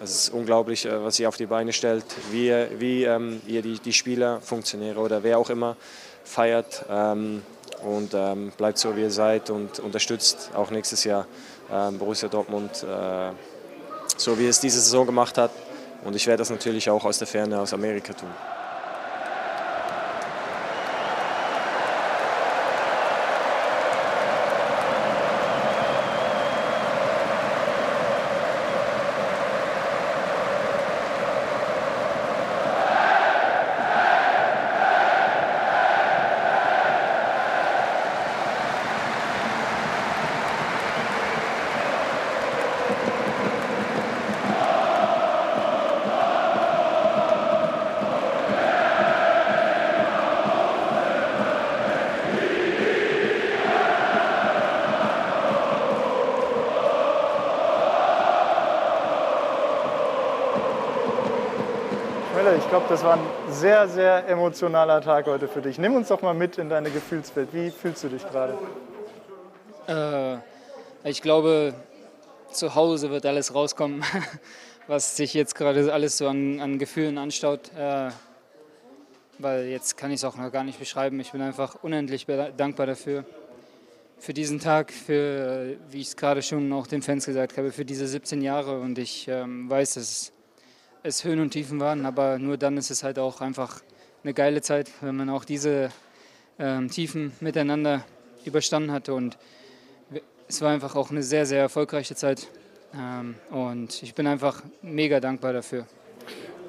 [0.01, 3.79] es ist unglaublich, äh, was ihr auf die Beine stellt, wie, wie ähm, ihr die,
[3.79, 5.75] die Spieler, Funktionäre oder wer auch immer
[6.23, 6.85] feiert.
[6.89, 7.41] Ähm,
[7.83, 11.27] und ähm, bleibt so, wie ihr seid und unterstützt auch nächstes Jahr
[11.99, 13.31] Borussia Dortmund, äh,
[14.15, 15.51] so wie es diese Saison gemacht hat.
[16.03, 18.29] Und ich werde das natürlich auch aus der Ferne aus Amerika tun.
[62.89, 65.77] Das war ein sehr, sehr emotionaler Tag heute für dich.
[65.77, 67.49] Nimm uns doch mal mit in deine Gefühlswelt.
[67.51, 68.57] Wie fühlst du dich gerade?
[69.87, 71.73] Äh, ich glaube,
[72.51, 74.03] zu Hause wird alles rauskommen,
[74.87, 77.71] was sich jetzt gerade alles so an, an Gefühlen anstaut.
[77.77, 78.09] Äh,
[79.39, 81.19] weil jetzt kann ich es auch noch gar nicht beschreiben.
[81.19, 82.25] Ich bin einfach unendlich
[82.55, 83.25] dankbar dafür.
[84.17, 87.85] Für diesen Tag, für, wie ich es gerade schon auch den Fans gesagt habe, für
[87.85, 88.79] diese 17 Jahre.
[88.79, 90.31] Und ich ähm, weiß, dass
[91.03, 93.81] es Höhen und Tiefen waren, aber nur dann ist es halt auch einfach
[94.23, 95.89] eine geile Zeit, wenn man auch diese
[96.59, 98.03] ähm, Tiefen miteinander
[98.45, 99.37] überstanden hatte und
[100.47, 102.47] es war einfach auch eine sehr, sehr erfolgreiche Zeit
[102.93, 105.85] ähm, und ich bin einfach mega dankbar dafür.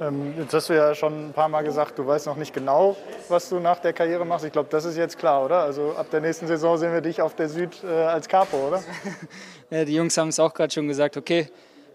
[0.00, 2.96] Ähm, jetzt hast du ja schon ein paar Mal gesagt, du weißt noch nicht genau,
[3.28, 4.44] was du nach der Karriere machst.
[4.44, 5.62] Ich glaube, das ist jetzt klar, oder?
[5.62, 8.82] Also ab der nächsten Saison sehen wir dich auf der Süd äh, als Capo, oder?
[9.70, 11.48] ja, die Jungs haben es auch gerade schon gesagt, okay,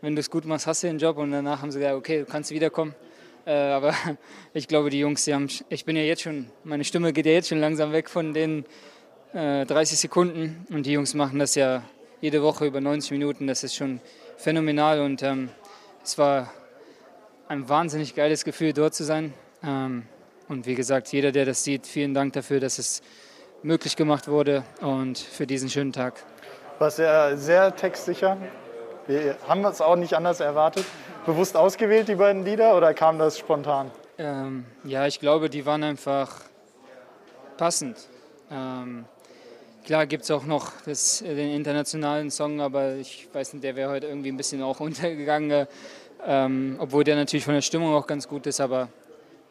[0.03, 1.17] wenn du es gut machst, hast du den Job.
[1.17, 2.93] Und danach haben sie gesagt, okay, du kannst wiederkommen.
[3.45, 3.93] Äh, aber
[4.53, 7.31] ich glaube, die Jungs, die haben, ich bin ja jetzt schon, meine Stimme geht ja
[7.31, 8.65] jetzt schon langsam weg von den
[9.33, 10.67] äh, 30 Sekunden.
[10.69, 11.83] Und die Jungs machen das ja
[12.19, 13.47] jede Woche über 90 Minuten.
[13.47, 14.01] Das ist schon
[14.35, 14.99] phänomenal.
[14.99, 15.47] Und ähm,
[16.03, 16.51] es war
[17.47, 19.33] ein wahnsinnig geiles Gefühl, dort zu sein.
[19.63, 20.03] Ähm,
[20.49, 23.01] und wie gesagt, jeder, der das sieht, vielen Dank dafür, dass es
[23.61, 26.21] möglich gemacht wurde und für diesen schönen Tag.
[26.79, 28.37] Warst ja sehr textsicher,
[29.07, 30.85] wir haben es auch nicht anders erwartet.
[31.25, 33.91] Bewusst ausgewählt, die beiden Lieder, oder kam das spontan?
[34.17, 36.41] Ähm, ja, ich glaube, die waren einfach
[37.57, 37.97] passend.
[38.51, 39.05] Ähm,
[39.85, 43.91] klar gibt es auch noch das, den internationalen Song, aber ich weiß nicht, der wäre
[43.91, 45.67] heute irgendwie ein bisschen auch untergegangen.
[46.25, 48.87] Ähm, obwohl der natürlich von der Stimmung auch ganz gut ist, aber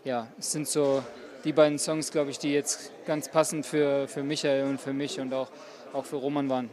[0.05, 1.03] ja, es sind so
[1.44, 5.20] die beiden Songs, glaube ich, die jetzt ganz passend für, für Michael und für mich
[5.20, 5.48] und auch,
[5.92, 6.70] auch für Roman waren.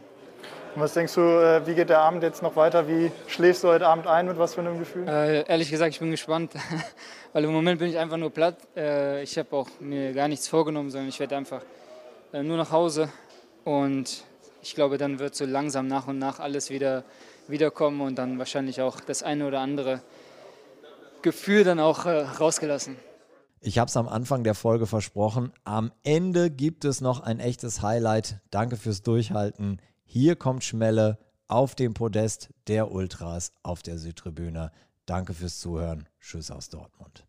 [0.74, 2.86] Und was denkst du, äh, wie geht der Abend jetzt noch weiter?
[2.86, 4.26] Wie schläfst du heute Abend ein?
[4.26, 5.08] Mit was für einem Gefühl?
[5.08, 6.52] Äh, ehrlich gesagt, ich bin gespannt,
[7.32, 8.56] weil im Moment bin ich einfach nur platt.
[8.76, 11.62] Äh, ich habe auch mir gar nichts vorgenommen, sondern ich werde einfach
[12.32, 13.08] äh, nur nach Hause
[13.64, 14.24] und
[14.62, 17.02] ich glaube, dann wird so langsam nach und nach alles wieder
[17.48, 20.02] wiederkommen und dann wahrscheinlich auch das eine oder andere
[21.22, 22.96] Gefühl dann auch äh, rausgelassen.
[23.62, 25.52] Ich habe es am Anfang der Folge versprochen.
[25.64, 28.40] Am Ende gibt es noch ein echtes Highlight.
[28.50, 29.80] Danke fürs Durchhalten.
[30.12, 34.72] Hier kommt Schmelle auf dem Podest der Ultras auf der Südtribüne.
[35.06, 36.08] Danke fürs Zuhören.
[36.18, 37.28] Tschüss aus Dortmund.